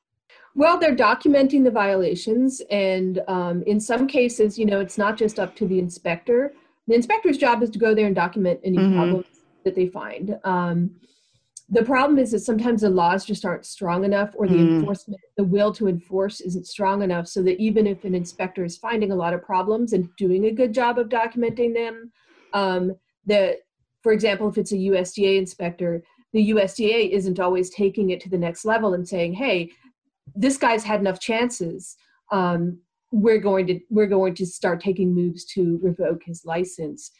well, 0.55 0.77
they're 0.77 0.95
documenting 0.95 1.63
the 1.63 1.71
violations, 1.71 2.61
and 2.69 3.21
um, 3.27 3.63
in 3.63 3.79
some 3.79 4.07
cases, 4.07 4.57
you 4.57 4.65
know, 4.65 4.79
it's 4.79 4.97
not 4.97 5.17
just 5.17 5.39
up 5.39 5.55
to 5.55 5.67
the 5.67 5.79
inspector. 5.79 6.53
The 6.87 6.93
inspector's 6.93 7.37
job 7.37 7.63
is 7.63 7.69
to 7.71 7.79
go 7.79 7.95
there 7.95 8.05
and 8.05 8.15
document 8.15 8.59
any 8.63 8.77
mm-hmm. 8.77 8.95
problems 8.95 9.25
that 9.63 9.75
they 9.75 9.87
find. 9.87 10.37
Um, 10.43 10.91
the 11.69 11.83
problem 11.83 12.19
is 12.19 12.31
that 12.31 12.41
sometimes 12.41 12.81
the 12.81 12.89
laws 12.89 13.25
just 13.25 13.45
aren't 13.45 13.65
strong 13.65 14.03
enough, 14.03 14.31
or 14.35 14.47
the 14.47 14.55
mm. 14.55 14.79
enforcement, 14.79 15.19
the 15.37 15.43
will 15.43 15.73
to 15.73 15.87
enforce 15.87 16.39
isn't 16.41 16.67
strong 16.67 17.01
enough, 17.01 17.27
so 17.27 17.41
that 17.41 17.59
even 17.59 17.87
if 17.87 18.03
an 18.03 18.13
inspector 18.13 18.63
is 18.63 18.77
finding 18.77 19.11
a 19.11 19.15
lot 19.15 19.33
of 19.33 19.41
problems 19.41 19.93
and 19.93 20.07
doing 20.17 20.45
a 20.45 20.51
good 20.51 20.73
job 20.73 20.99
of 20.99 21.09
documenting 21.09 21.73
them, 21.73 22.11
um, 22.53 22.93
that, 23.25 23.59
for 24.03 24.11
example, 24.11 24.47
if 24.49 24.57
it's 24.57 24.73
a 24.73 24.77
USDA 24.77 25.37
inspector, 25.37 26.03
the 26.33 26.51
USDA 26.51 27.09
isn't 27.09 27.39
always 27.39 27.69
taking 27.71 28.09
it 28.09 28.19
to 28.21 28.29
the 28.29 28.37
next 28.37 28.65
level 28.65 28.93
and 28.93 29.07
saying, 29.07 29.33
"Hey, 29.33 29.71
this 30.35 30.57
guy's 30.57 30.83
had 30.83 30.99
enough 30.99 31.19
chances. 31.19 31.95
Um, 32.31 32.79
we're 33.11 33.39
going 33.39 33.67
to 33.67 33.79
we're 33.89 34.07
going 34.07 34.33
to 34.35 34.45
start 34.45 34.81
taking 34.81 35.13
moves 35.13 35.45
to 35.45 35.79
revoke 35.81 36.23
his 36.25 36.45
license. 36.45 37.11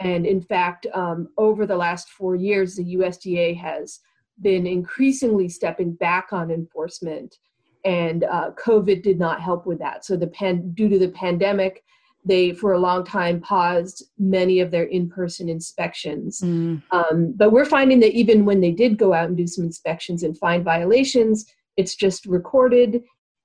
And 0.00 0.26
in 0.26 0.40
fact, 0.40 0.86
um, 0.94 1.28
over 1.36 1.66
the 1.66 1.76
last 1.76 2.08
four 2.10 2.34
years, 2.34 2.74
the 2.74 2.96
USDA 2.96 3.56
has 3.58 4.00
been 4.40 4.66
increasingly 4.66 5.48
stepping 5.48 5.92
back 5.92 6.32
on 6.32 6.50
enforcement, 6.50 7.36
and 7.84 8.24
uh, 8.24 8.52
COVID 8.52 9.02
did 9.02 9.18
not 9.18 9.40
help 9.40 9.66
with 9.66 9.78
that. 9.80 10.04
So 10.04 10.16
the 10.16 10.26
pan 10.28 10.72
due 10.72 10.88
to 10.88 10.98
the 10.98 11.10
pandemic, 11.10 11.84
they 12.24 12.52
for 12.52 12.72
a 12.72 12.78
long 12.78 13.04
time 13.04 13.40
paused 13.40 14.04
many 14.18 14.60
of 14.60 14.70
their 14.70 14.84
in-person 14.84 15.48
inspections. 15.48 16.40
Mm. 16.40 16.82
Um, 16.92 17.34
but 17.36 17.52
we're 17.52 17.66
finding 17.66 18.00
that 18.00 18.12
even 18.12 18.44
when 18.44 18.60
they 18.60 18.70
did 18.72 18.96
go 18.96 19.12
out 19.12 19.28
and 19.28 19.36
do 19.36 19.46
some 19.46 19.64
inspections 19.64 20.22
and 20.22 20.36
find 20.38 20.64
violations, 20.64 21.46
it's 21.76 21.94
just 21.94 22.26
recorded 22.26 23.02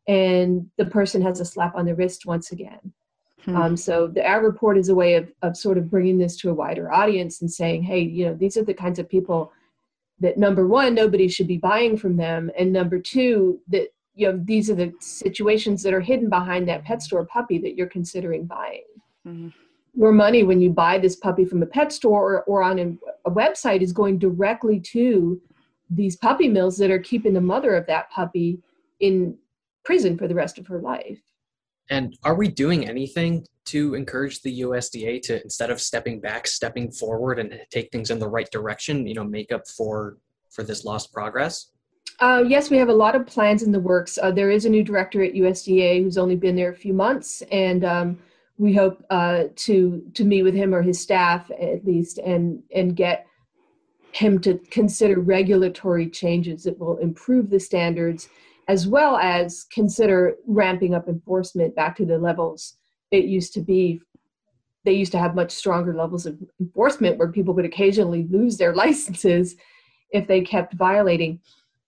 and 0.08 0.68
the 0.78 0.86
person 0.86 1.22
has 1.22 1.40
a 1.40 1.46
slap 1.46 1.76
on 1.76 1.86
the 1.86 1.96
wrist 1.96 2.26
once 2.26 2.52
again. 2.52 2.94
Hmm. 3.44 3.56
Um, 3.56 3.78
so 3.78 4.08
the 4.08 4.26
our 4.26 4.44
report 4.44 4.78
is 4.78 4.90
a 4.90 4.96
way 4.96 5.16
of, 5.16 5.32
of 5.42 5.58
sort 5.58 5.78
of 5.78 5.90
bringing 5.90 6.18
this 6.18 6.36
to 6.38 6.50
a 6.50 6.54
wider 6.54 6.92
audience 6.92 7.42
and 7.42 7.52
saying, 7.52 7.84
hey, 7.84 8.00
you 8.00 8.26
know, 8.26 8.34
these 8.34 8.58
are 8.58 8.64
the 8.64 8.74
kinds 8.74 9.00
of 9.00 9.10
people 9.10 9.52
that 10.20 10.38
number 10.38 10.68
one, 10.68 10.96
nobody 10.96 11.28
should 11.28 11.48
be 11.48 11.58
buying 11.58 11.96
from 11.96 12.18
them, 12.18 12.50
and 12.58 12.74
number 12.74 13.00
two, 13.00 13.60
that 13.68 13.90
you 14.16 14.28
know 14.28 14.42
these 14.46 14.70
are 14.70 14.76
the 14.76 14.92
situations 15.00 15.84
that 15.84 15.94
are 15.94 16.02
hidden 16.02 16.30
behind 16.30 16.68
that 16.68 16.84
pet 16.84 17.04
store 17.04 17.26
puppy 17.26 17.60
that 17.60 17.76
you're 17.76 17.88
considering 17.88 18.46
buying. 18.46 18.84
Hmm. 19.24 19.50
Your 19.94 20.12
money 20.12 20.44
when 20.44 20.62
you 20.62 20.70
buy 20.70 21.00
this 21.00 21.16
puppy 21.16 21.46
from 21.46 21.64
a 21.64 21.66
pet 21.66 21.92
store 21.92 22.36
or, 22.36 22.44
or 22.44 22.64
on 22.64 22.80
a, 22.80 23.30
a 23.30 23.32
website 23.32 23.82
is 23.82 23.92
going 23.92 24.20
directly 24.20 24.80
to 24.80 25.42
these 25.90 26.16
puppy 26.16 26.48
mills 26.48 26.78
that 26.78 26.92
are 26.92 27.00
keeping 27.00 27.34
the 27.34 27.42
mother 27.42 27.76
of 27.76 27.86
that 27.88 28.10
puppy 28.10 28.60
in 29.00 29.38
prison 29.86 30.18
for 30.18 30.28
the 30.28 30.36
rest 30.36 30.58
of 30.58 30.68
her 30.68 30.80
life. 30.80 31.20
And 31.90 32.18
are 32.24 32.36
we 32.36 32.50
doing 32.50 32.88
anything 32.88 33.46
to 33.66 33.96
encourage 33.96 34.42
the 34.42 34.62
USDA 34.62 35.22
to 35.24 35.42
instead 35.42 35.70
of 35.70 35.80
stepping 35.80 36.20
back, 36.20 36.48
stepping 36.48 36.92
forward 36.92 37.40
and 37.40 37.60
take 37.72 37.92
things 37.92 38.10
in 38.10 38.20
the 38.20 38.28
right 38.28 38.50
direction, 38.52 39.08
you 39.08 39.14
know, 39.14 39.24
make 39.24 39.52
up 39.52 39.68
for 39.68 40.18
for 40.50 40.64
this 40.64 40.84
lost 40.84 41.14
progress? 41.14 41.72
Uh, 42.20 42.44
yes, 42.48 42.70
we 42.70 42.78
have 42.78 42.90
a 42.90 42.94
lot 42.94 43.16
of 43.16 43.28
plans 43.28 43.64
in 43.64 43.72
the 43.72 43.80
works. 43.80 44.18
Uh, 44.22 44.32
there 44.32 44.50
is 44.50 44.66
a 44.66 44.70
new 44.70 44.84
director 44.84 45.24
at 45.24 45.34
USDA 45.34 46.02
who's 46.02 46.18
only 46.18 46.36
been 46.36 46.56
there 46.56 46.72
a 46.72 46.76
few 46.76 46.94
months, 46.94 47.44
and 47.52 47.86
um, 47.86 48.20
we 48.58 48.74
hope 48.74 49.06
uh, 49.10 49.46
to 49.56 50.02
to 50.16 50.24
meet 50.24 50.44
with 50.44 50.56
him 50.56 50.74
or 50.74 50.82
his 50.82 51.00
staff 51.00 51.50
at 51.52 51.86
least, 51.86 52.18
and 52.18 52.64
and 52.74 52.96
get 52.96 53.28
him 54.18 54.40
to 54.40 54.58
consider 54.72 55.20
regulatory 55.20 56.10
changes 56.10 56.64
that 56.64 56.80
will 56.80 56.98
improve 56.98 57.50
the 57.50 57.60
standards 57.60 58.30
as 58.68 58.88
well 58.88 59.18
as 59.18 59.66
consider 59.72 60.36
ramping 60.48 60.94
up 60.94 61.08
enforcement 61.08 61.76
back 61.76 61.96
to 61.96 62.06
the 62.06 62.18
levels 62.18 62.78
it 63.12 63.26
used 63.26 63.54
to 63.54 63.62
be. 63.62 64.02
They 64.84 64.94
used 64.94 65.12
to 65.12 65.20
have 65.20 65.36
much 65.36 65.52
stronger 65.52 65.94
levels 65.94 66.26
of 66.26 66.38
enforcement 66.60 67.18
where 67.18 67.32
people 67.32 67.54
would 67.54 67.66
occasionally 67.66 68.28
lose 68.30 68.58
their 68.58 68.76
licenses 68.84 69.56
if 70.12 70.28
they 70.28 70.42
kept 70.42 70.74
violating. 70.74 71.40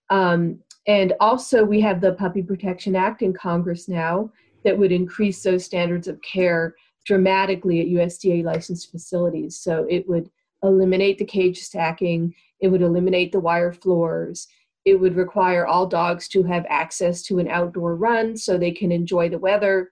Um, 0.08 0.60
and 0.86 1.12
also, 1.20 1.64
we 1.64 1.80
have 1.80 2.00
the 2.00 2.12
Puppy 2.12 2.42
Protection 2.42 2.96
Act 2.96 3.22
in 3.22 3.32
Congress 3.32 3.88
now 3.88 4.30
that 4.64 4.76
would 4.76 4.92
increase 4.92 5.42
those 5.42 5.64
standards 5.64 6.08
of 6.08 6.20
care 6.22 6.74
dramatically 7.04 7.80
at 7.80 7.86
USDA 7.88 8.44
licensed 8.44 8.90
facilities. 8.90 9.56
So 9.56 9.86
it 9.88 10.08
would 10.08 10.30
eliminate 10.62 11.18
the 11.18 11.24
cage 11.24 11.58
stacking, 11.58 12.34
it 12.60 12.68
would 12.68 12.82
eliminate 12.82 13.32
the 13.32 13.40
wire 13.40 13.72
floors, 13.72 14.48
it 14.84 14.94
would 14.94 15.16
require 15.16 15.66
all 15.66 15.86
dogs 15.86 16.28
to 16.28 16.42
have 16.42 16.64
access 16.68 17.22
to 17.22 17.38
an 17.38 17.48
outdoor 17.48 17.96
run 17.96 18.36
so 18.36 18.56
they 18.56 18.70
can 18.70 18.90
enjoy 18.90 19.28
the 19.28 19.38
weather 19.38 19.90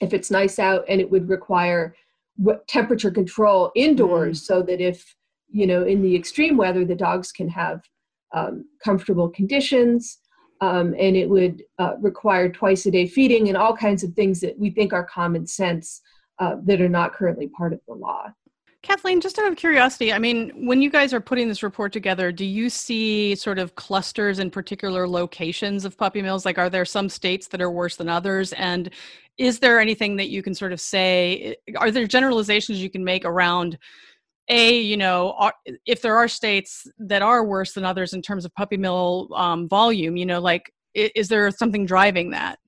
if 0.00 0.14
it's 0.14 0.30
nice 0.30 0.58
out, 0.58 0.84
and 0.88 1.00
it 1.00 1.10
would 1.10 1.28
require 1.28 1.94
temperature 2.66 3.10
control 3.10 3.70
indoors 3.74 4.40
mm. 4.40 4.44
so 4.44 4.62
that 4.62 4.80
if 4.80 5.14
you 5.48 5.66
know 5.66 5.84
in 5.84 6.00
the 6.00 6.16
extreme 6.16 6.56
weather 6.56 6.84
the 6.84 6.94
dogs 6.94 7.32
can 7.32 7.48
have 7.48 7.82
um, 8.32 8.64
comfortable 8.82 9.28
conditions 9.28 10.18
um, 10.60 10.94
and 10.98 11.16
it 11.16 11.28
would 11.28 11.62
uh, 11.78 11.94
require 12.00 12.48
twice 12.48 12.86
a 12.86 12.90
day 12.90 13.06
feeding 13.06 13.48
and 13.48 13.56
all 13.56 13.76
kinds 13.76 14.02
of 14.02 14.12
things 14.14 14.40
that 14.40 14.58
we 14.58 14.70
think 14.70 14.92
are 14.92 15.04
common 15.04 15.46
sense 15.46 16.00
uh, 16.38 16.56
that 16.64 16.80
are 16.80 16.88
not 16.88 17.12
currently 17.14 17.48
part 17.48 17.72
of 17.72 17.80
the 17.88 17.94
law. 17.94 18.28
Kathleen, 18.82 19.20
just 19.20 19.38
out 19.38 19.46
of 19.46 19.56
curiosity, 19.56 20.10
I 20.10 20.18
mean, 20.18 20.66
when 20.66 20.80
you 20.80 20.88
guys 20.88 21.12
are 21.12 21.20
putting 21.20 21.48
this 21.48 21.62
report 21.62 21.92
together, 21.92 22.32
do 22.32 22.46
you 22.46 22.70
see 22.70 23.34
sort 23.34 23.58
of 23.58 23.74
clusters 23.74 24.38
in 24.38 24.50
particular 24.50 25.06
locations 25.06 25.84
of 25.84 25.98
puppy 25.98 26.22
mills? 26.22 26.46
Like, 26.46 26.56
are 26.56 26.70
there 26.70 26.86
some 26.86 27.10
states 27.10 27.48
that 27.48 27.60
are 27.60 27.70
worse 27.70 27.96
than 27.96 28.08
others? 28.08 28.54
And 28.54 28.88
is 29.36 29.58
there 29.58 29.80
anything 29.80 30.16
that 30.16 30.30
you 30.30 30.42
can 30.42 30.54
sort 30.54 30.72
of 30.72 30.80
say? 30.80 31.56
Are 31.76 31.90
there 31.90 32.06
generalizations 32.06 32.82
you 32.82 32.90
can 32.90 33.04
make 33.04 33.24
around? 33.24 33.78
a 34.50 34.80
you 34.80 34.96
know 34.96 35.50
if 35.86 36.02
there 36.02 36.16
are 36.16 36.26
states 36.26 36.86
that 36.98 37.22
are 37.22 37.44
worse 37.44 37.72
than 37.72 37.84
others 37.84 38.12
in 38.12 38.20
terms 38.20 38.44
of 38.44 38.52
puppy 38.54 38.76
mill 38.76 39.28
um, 39.34 39.68
volume 39.68 40.16
you 40.16 40.26
know 40.26 40.40
like 40.40 40.72
is 40.94 41.28
there 41.28 41.50
something 41.50 41.86
driving 41.86 42.30
that 42.30 42.58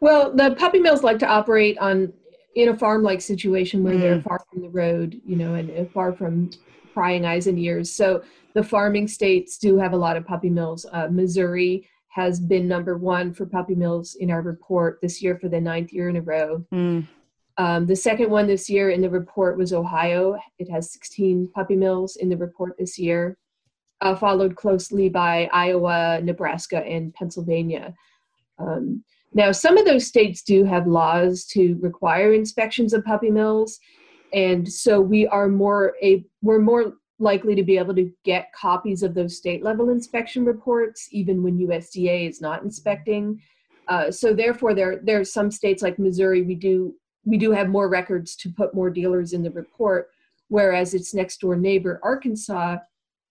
well 0.00 0.34
the 0.34 0.54
puppy 0.54 0.78
mills 0.78 1.02
like 1.02 1.18
to 1.18 1.26
operate 1.26 1.76
on 1.78 2.12
in 2.54 2.68
a 2.68 2.76
farm 2.76 3.02
like 3.02 3.20
situation 3.20 3.82
where 3.82 3.94
mm. 3.94 4.00
they're 4.00 4.20
far 4.20 4.44
from 4.50 4.62
the 4.62 4.70
road 4.70 5.20
you 5.24 5.36
know 5.36 5.54
and 5.54 5.90
far 5.90 6.12
from 6.12 6.50
prying 6.92 7.24
eyes 7.24 7.46
and 7.46 7.58
ears 7.58 7.92
so 7.92 8.22
the 8.54 8.62
farming 8.62 9.08
states 9.08 9.56
do 9.56 9.78
have 9.78 9.92
a 9.92 9.96
lot 9.96 10.16
of 10.16 10.26
puppy 10.26 10.50
mills 10.50 10.84
uh, 10.92 11.08
missouri 11.10 11.88
has 12.08 12.38
been 12.38 12.68
number 12.68 12.98
one 12.98 13.32
for 13.32 13.46
puppy 13.46 13.74
mills 13.74 14.16
in 14.16 14.30
our 14.30 14.42
report 14.42 14.98
this 15.00 15.22
year 15.22 15.38
for 15.38 15.48
the 15.48 15.60
ninth 15.60 15.92
year 15.92 16.08
in 16.08 16.16
a 16.16 16.22
row 16.22 16.64
mm. 16.72 17.06
Um, 17.58 17.86
the 17.86 17.96
second 17.96 18.30
one 18.30 18.46
this 18.46 18.70
year 18.70 18.90
in 18.90 19.00
the 19.00 19.10
report 19.10 19.58
was 19.58 19.72
Ohio. 19.72 20.38
It 20.58 20.70
has 20.70 20.92
16 20.92 21.50
puppy 21.54 21.76
mills 21.76 22.16
in 22.16 22.28
the 22.28 22.36
report 22.36 22.76
this 22.78 22.98
year, 22.98 23.36
uh, 24.00 24.14
followed 24.14 24.56
closely 24.56 25.08
by 25.08 25.50
Iowa, 25.52 26.20
Nebraska, 26.22 26.78
and 26.78 27.12
Pennsylvania. 27.12 27.94
Um, 28.58 29.04
now, 29.34 29.50
some 29.52 29.78
of 29.78 29.86
those 29.86 30.06
states 30.06 30.42
do 30.42 30.64
have 30.64 30.86
laws 30.86 31.44
to 31.46 31.78
require 31.80 32.32
inspections 32.32 32.92
of 32.92 33.04
puppy 33.04 33.30
mills, 33.30 33.80
and 34.32 34.70
so 34.70 35.00
we 35.00 35.26
are 35.26 35.48
more 35.48 35.94
a 36.02 36.24
we're 36.42 36.58
more 36.58 36.94
likely 37.18 37.54
to 37.54 37.62
be 37.62 37.78
able 37.78 37.94
to 37.94 38.10
get 38.24 38.52
copies 38.52 39.02
of 39.02 39.14
those 39.14 39.36
state 39.36 39.62
level 39.62 39.90
inspection 39.90 40.44
reports, 40.44 41.08
even 41.12 41.42
when 41.42 41.58
USDA 41.58 42.28
is 42.28 42.40
not 42.40 42.62
inspecting. 42.62 43.40
Uh, 43.88 44.10
so 44.10 44.34
therefore, 44.34 44.74
there 44.74 45.00
there 45.02 45.20
are 45.20 45.24
some 45.24 45.50
states 45.50 45.82
like 45.82 45.98
Missouri 45.98 46.42
we 46.42 46.54
do 46.54 46.94
we 47.24 47.38
do 47.38 47.52
have 47.52 47.68
more 47.68 47.88
records 47.88 48.36
to 48.36 48.50
put 48.50 48.74
more 48.74 48.90
dealers 48.90 49.32
in 49.32 49.42
the 49.42 49.50
report, 49.50 50.10
whereas 50.48 50.92
its 50.92 51.14
next 51.14 51.40
door 51.40 51.56
neighbor, 51.56 52.00
Arkansas, 52.02 52.76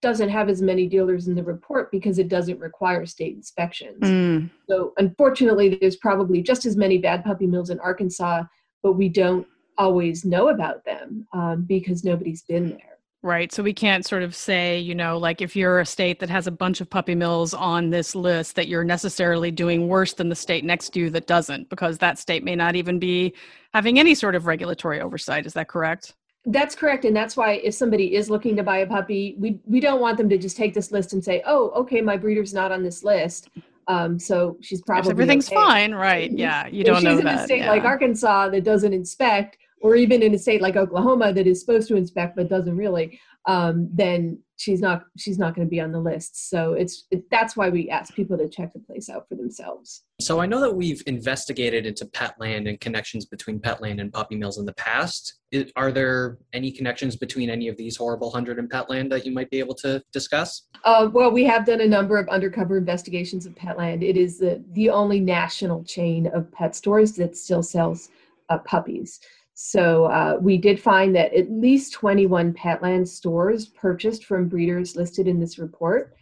doesn't 0.02 0.30
have 0.30 0.50
as 0.50 0.62
many 0.62 0.88
dealers 0.88 1.28
in 1.28 1.36
the 1.36 1.44
report 1.44 1.92
because 1.92 2.20
it 2.20 2.28
doesn't 2.28 2.60
require 2.60 3.06
state 3.06 3.36
inspections. 3.36 4.02
Mm. 4.02 4.50
So, 4.70 4.94
unfortunately, 4.98 5.78
there's 5.80 5.98
probably 5.98 6.42
just 6.42 6.66
as 6.66 6.76
many 6.76 6.98
bad 6.98 7.24
puppy 7.24 7.48
mills 7.48 7.70
in 7.70 7.80
Arkansas, 7.80 8.44
but 8.84 8.94
we 8.94 9.10
don't 9.10 9.48
always 9.78 10.26
know 10.26 10.50
about 10.50 10.84
them 10.86 11.28
um, 11.34 11.64
because 11.64 12.04
nobody's 12.04 12.44
been 12.44 12.70
there. 12.70 12.92
Right. 13.24 13.52
So 13.52 13.62
we 13.62 13.74
can't 13.74 14.04
sort 14.04 14.24
of 14.24 14.36
say, 14.36 14.80
you 14.80 14.96
know, 14.96 15.18
like 15.20 15.42
if 15.42 15.56
you're 15.56 15.80
a 15.80 15.86
state 15.86 16.20
that 16.22 16.30
has 16.30 16.48
a 16.48 16.52
bunch 16.52 16.82
of 16.82 16.90
puppy 16.90 17.14
mills 17.14 17.54
on 17.54 17.92
this 17.92 18.16
list, 18.16 18.56
that 18.56 18.68
you're 18.68 18.84
necessarily 18.84 19.52
doing 19.52 19.88
worse 19.88 20.14
than 20.14 20.30
the 20.30 20.36
state 20.36 20.66
next 20.66 20.90
to 20.92 21.02
you 21.02 21.10
that 21.12 21.28
doesn't, 21.28 21.70
because 21.70 22.00
that 22.00 22.18
state 22.18 22.44
may 22.44 22.56
not 22.56 22.76
even 22.76 22.98
be 22.98 23.36
having 23.76 24.00
any 24.00 24.16
sort 24.16 24.34
of 24.34 24.48
regulatory 24.48 25.02
oversight. 25.02 25.46
Is 25.46 25.54
that 25.54 25.68
correct? 25.68 26.16
That's 26.46 26.76
correct. 26.76 27.06
And 27.06 27.16
that's 27.16 27.38
why 27.38 27.54
if 27.64 27.76
somebody 27.76 28.16
is 28.16 28.30
looking 28.30 28.56
to 28.56 28.64
buy 28.64 28.80
a 28.80 28.88
puppy, 28.88 29.36
we, 29.38 29.60
we 29.66 29.80
don't 29.80 30.02
want 30.02 30.18
them 30.18 30.28
to 30.30 30.38
just 30.38 30.58
take 30.58 30.74
this 30.74 30.92
list 30.92 31.14
and 31.14 31.24
say, 31.24 31.44
oh, 31.46 31.70
okay, 31.72 32.02
my 32.02 32.18
breeder's 32.18 32.54
not 32.54 32.72
on 32.72 32.82
this 32.82 33.04
list. 33.04 33.50
Um, 33.88 34.18
so 34.18 34.58
she's 34.62 34.82
probably 34.82 35.10
if 35.10 35.16
everything's 35.16 35.48
okay. 35.48 35.56
fine, 35.56 35.94
right? 35.94 36.32
Yeah, 36.32 36.68
you 36.68 36.84
don't 36.84 37.04
know 37.04 37.16
that. 37.16 37.22
She's 37.22 37.32
in 37.32 37.40
a 37.40 37.44
state 37.44 37.60
yeah. 37.60 37.70
like 37.70 37.84
Arkansas 37.84 38.50
that 38.50 38.64
doesn't 38.64 38.94
inspect, 38.94 39.58
or 39.82 39.96
even 39.96 40.22
in 40.24 40.34
a 40.34 40.38
state 40.38 40.62
like 40.62 40.76
Oklahoma 40.76 41.34
that 41.34 41.46
is 41.46 41.60
supposed 41.60 41.88
to 41.90 41.96
inspect 41.96 42.36
but 42.36 42.48
doesn't 42.48 42.78
really, 42.78 43.20
um, 43.46 43.90
then 43.92 44.40
she's 44.62 44.80
not 44.80 45.04
she's 45.18 45.40
not 45.40 45.56
going 45.56 45.66
to 45.68 45.70
be 45.70 45.82
on 45.82 45.92
the 45.92 46.00
list. 46.00 46.50
So 46.50 46.74
it's 46.74 47.08
it, 47.10 47.30
that's 47.32 47.58
why 47.58 47.70
we 47.70 47.90
ask 47.90 48.14
people 48.14 48.38
to 48.38 48.48
check 48.48 48.74
the 48.74 48.80
place 48.80 49.10
out 49.10 49.28
for 49.28 49.36
themselves. 49.36 50.04
So 50.22 50.40
I 50.40 50.46
know 50.46 50.62
that 50.62 50.76
we've 50.76 51.02
investigated 51.08 51.86
into 51.88 52.06
Petland 52.06 52.70
and 52.70 52.80
connections 52.80 53.26
between 53.26 53.60
Petland 53.60 54.00
and 54.00 54.14
puppy 54.14 54.36
mills 54.36 54.60
in 54.60 54.66
the 54.66 54.74
past. 54.74 55.40
Are 55.76 55.92
there 55.92 56.38
any 56.54 56.72
connections 56.72 57.16
between 57.16 57.50
any 57.50 57.68
of 57.68 57.76
these 57.76 57.98
horrible 57.98 58.30
hundred 58.30 58.60
and 58.60 58.70
Petland 58.70 59.10
that 59.10 59.26
you 59.26 59.32
might 59.32 59.50
be 59.50 59.60
able 59.60 59.76
to 59.76 60.04
discuss? 60.14 60.68
Uh, 60.84 61.10
well, 61.12 61.32
we 61.32 61.44
have 61.46 61.66
done 61.66 61.82
a 61.82 61.88
number 61.88 62.18
of 62.18 62.28
undercover 62.30 62.78
investigations 62.78 63.46
of 63.46 63.56
Petland. 63.56 64.08
It 64.08 64.16
is 64.16 64.38
the 64.38 64.64
the 64.74 64.90
only 64.90 65.20
national 65.20 65.84
chain 65.84 66.28
of 66.28 66.52
pet 66.52 66.76
stores 66.76 67.14
that 67.14 67.36
still 67.36 67.64
sells 67.64 68.10
uh, 68.50 68.60
puppies. 68.60 69.20
So 69.64 70.06
uh, 70.06 70.40
we 70.42 70.58
did 70.58 70.82
find 70.82 71.16
that 71.16 71.36
at 71.36 71.52
least 71.52 71.94
21 71.94 72.56
Petland 72.56 73.08
stores 73.08 73.68
purchased 73.68 74.26
from 74.26 74.50
breeders 74.50 74.96
listed 74.96 75.28
in 75.28 75.40
this 75.40 75.60
report. 75.60 76.16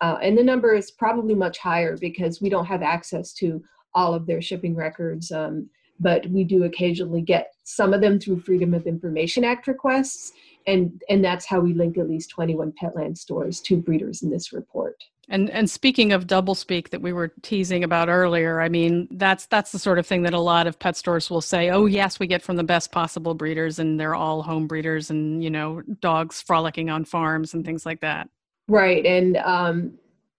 Uh, 0.00 0.18
and 0.20 0.36
the 0.36 0.42
number 0.42 0.74
is 0.74 0.90
probably 0.90 1.36
much 1.36 1.58
higher 1.58 1.96
because 1.96 2.40
we 2.40 2.48
don't 2.48 2.66
have 2.66 2.82
access 2.82 3.32
to 3.34 3.62
all 3.94 4.12
of 4.12 4.26
their 4.26 4.42
shipping 4.42 4.74
records. 4.74 5.30
Um, 5.30 5.70
but 6.00 6.26
we 6.30 6.42
do 6.42 6.64
occasionally 6.64 7.22
get 7.22 7.52
some 7.62 7.94
of 7.94 8.00
them 8.00 8.18
through 8.18 8.40
Freedom 8.40 8.74
of 8.74 8.88
Information 8.88 9.44
Act 9.44 9.68
requests. 9.68 10.32
And, 10.66 11.00
and 11.08 11.24
that's 11.24 11.46
how 11.46 11.60
we 11.60 11.74
link 11.74 11.96
at 11.96 12.08
least 12.08 12.30
21 12.30 12.72
Petland 12.72 13.16
stores 13.16 13.60
to 13.60 13.76
breeders 13.76 14.24
in 14.24 14.30
this 14.30 14.52
report. 14.52 14.96
And 15.30 15.48
and 15.50 15.70
speaking 15.70 16.12
of 16.12 16.26
doublespeak 16.26 16.90
that 16.90 17.00
we 17.00 17.12
were 17.12 17.28
teasing 17.42 17.84
about 17.84 18.08
earlier, 18.08 18.60
I 18.60 18.68
mean 18.68 19.06
that's 19.12 19.46
that's 19.46 19.70
the 19.70 19.78
sort 19.78 20.00
of 20.00 20.06
thing 20.06 20.22
that 20.22 20.34
a 20.34 20.40
lot 20.40 20.66
of 20.66 20.76
pet 20.76 20.96
stores 20.96 21.30
will 21.30 21.40
say, 21.40 21.70
"Oh 21.70 21.86
yes, 21.86 22.18
we 22.18 22.26
get 22.26 22.42
from 22.42 22.56
the 22.56 22.64
best 22.64 22.90
possible 22.90 23.34
breeders, 23.34 23.78
and 23.78 23.98
they're 23.98 24.16
all 24.16 24.42
home 24.42 24.66
breeders, 24.66 25.08
and 25.08 25.42
you 25.42 25.48
know 25.48 25.82
dogs 26.00 26.42
frolicking 26.42 26.90
on 26.90 27.04
farms 27.04 27.54
and 27.54 27.64
things 27.64 27.86
like 27.86 28.00
that." 28.00 28.28
Right, 28.66 29.06
and 29.06 29.36
um, 29.36 29.92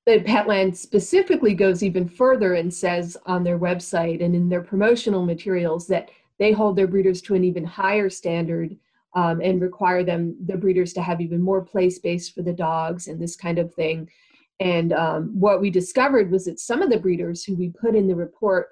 the 0.06 0.20
Petland 0.20 0.76
specifically 0.76 1.54
goes 1.54 1.84
even 1.84 2.10
further 2.10 2.56
and 2.56 2.74
says 2.74 3.16
on 3.26 3.46
their 3.46 3.58
website 3.58 4.22
and 4.22 4.36
in 4.36 4.50
their 4.50 4.62
promotional 4.62 5.26
materials 5.26 5.88
that 5.88 6.10
they 6.38 6.52
hold 6.52 6.76
their 6.76 6.88
breeders 6.88 7.22
to 7.22 7.36
an 7.36 7.46
even 7.46 7.64
higher 7.64 8.10
standard 8.10 8.76
um, 9.16 9.40
and 9.40 9.62
require 9.62 10.04
them 10.04 10.36
the 10.46 10.58
breeders 10.58 10.92
to 10.94 11.02
have 11.02 11.22
even 11.22 11.42
more 11.42 11.62
play 11.62 11.90
space 11.90 12.28
for 12.28 12.42
the 12.42 12.52
dogs 12.52 13.08
and 13.08 13.22
this 13.22 13.38
kind 13.38 13.58
of 13.58 13.74
thing 13.74 14.10
and 14.62 14.94
um, 14.94 15.32
what 15.34 15.60
we 15.60 15.72
discovered 15.72 16.30
was 16.30 16.46
that 16.46 16.60
some 16.60 16.84
of 16.84 16.92
the 16.92 17.00
breeders 17.00 17.44
who 17.44 17.56
we 17.56 17.70
put 17.70 17.96
in 17.96 18.08
the 18.08 18.16
report, 18.16 18.70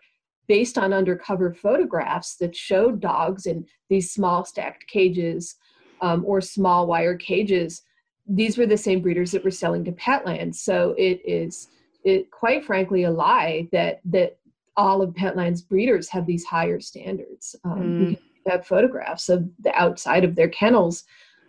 based 0.48 0.78
on 0.78 0.94
undercover 0.94 1.52
photographs 1.52 2.36
that 2.36 2.56
showed 2.56 3.00
dogs 3.00 3.48
in 3.48 3.66
these 3.90 4.14
small 4.14 4.46
stacked 4.46 4.86
cages 4.88 5.56
um, 6.02 6.24
or 6.28 6.42
small 6.42 6.86
wire 6.86 7.16
cages, 7.16 7.82
these 8.28 8.56
were 8.56 8.68
the 8.68 8.78
same 8.78 9.02
breeders 9.02 9.32
that 9.32 9.44
were 9.44 9.50
selling 9.50 9.84
to 9.84 9.92
Petland. 9.94 10.54
So 10.54 10.94
it 10.96 11.22
is, 11.26 11.70
it 12.04 12.30
quite 12.30 12.64
frankly, 12.64 13.06
a 13.06 13.12
lie 13.12 13.68
that 13.72 14.02
that 14.06 14.38
all 14.78 15.02
of 15.02 15.16
Petland's 15.16 15.64
breeders 15.64 16.08
have 16.10 16.28
these 16.28 16.46
higher 16.46 16.80
standards. 16.80 17.56
Um, 17.66 17.82
mm. 17.82 18.08
We 18.10 18.52
have 18.52 18.68
photographs 18.68 19.28
of 19.28 19.50
the 19.60 19.74
outside 19.74 20.24
of 20.24 20.36
their 20.36 20.50
kennels 20.50 21.04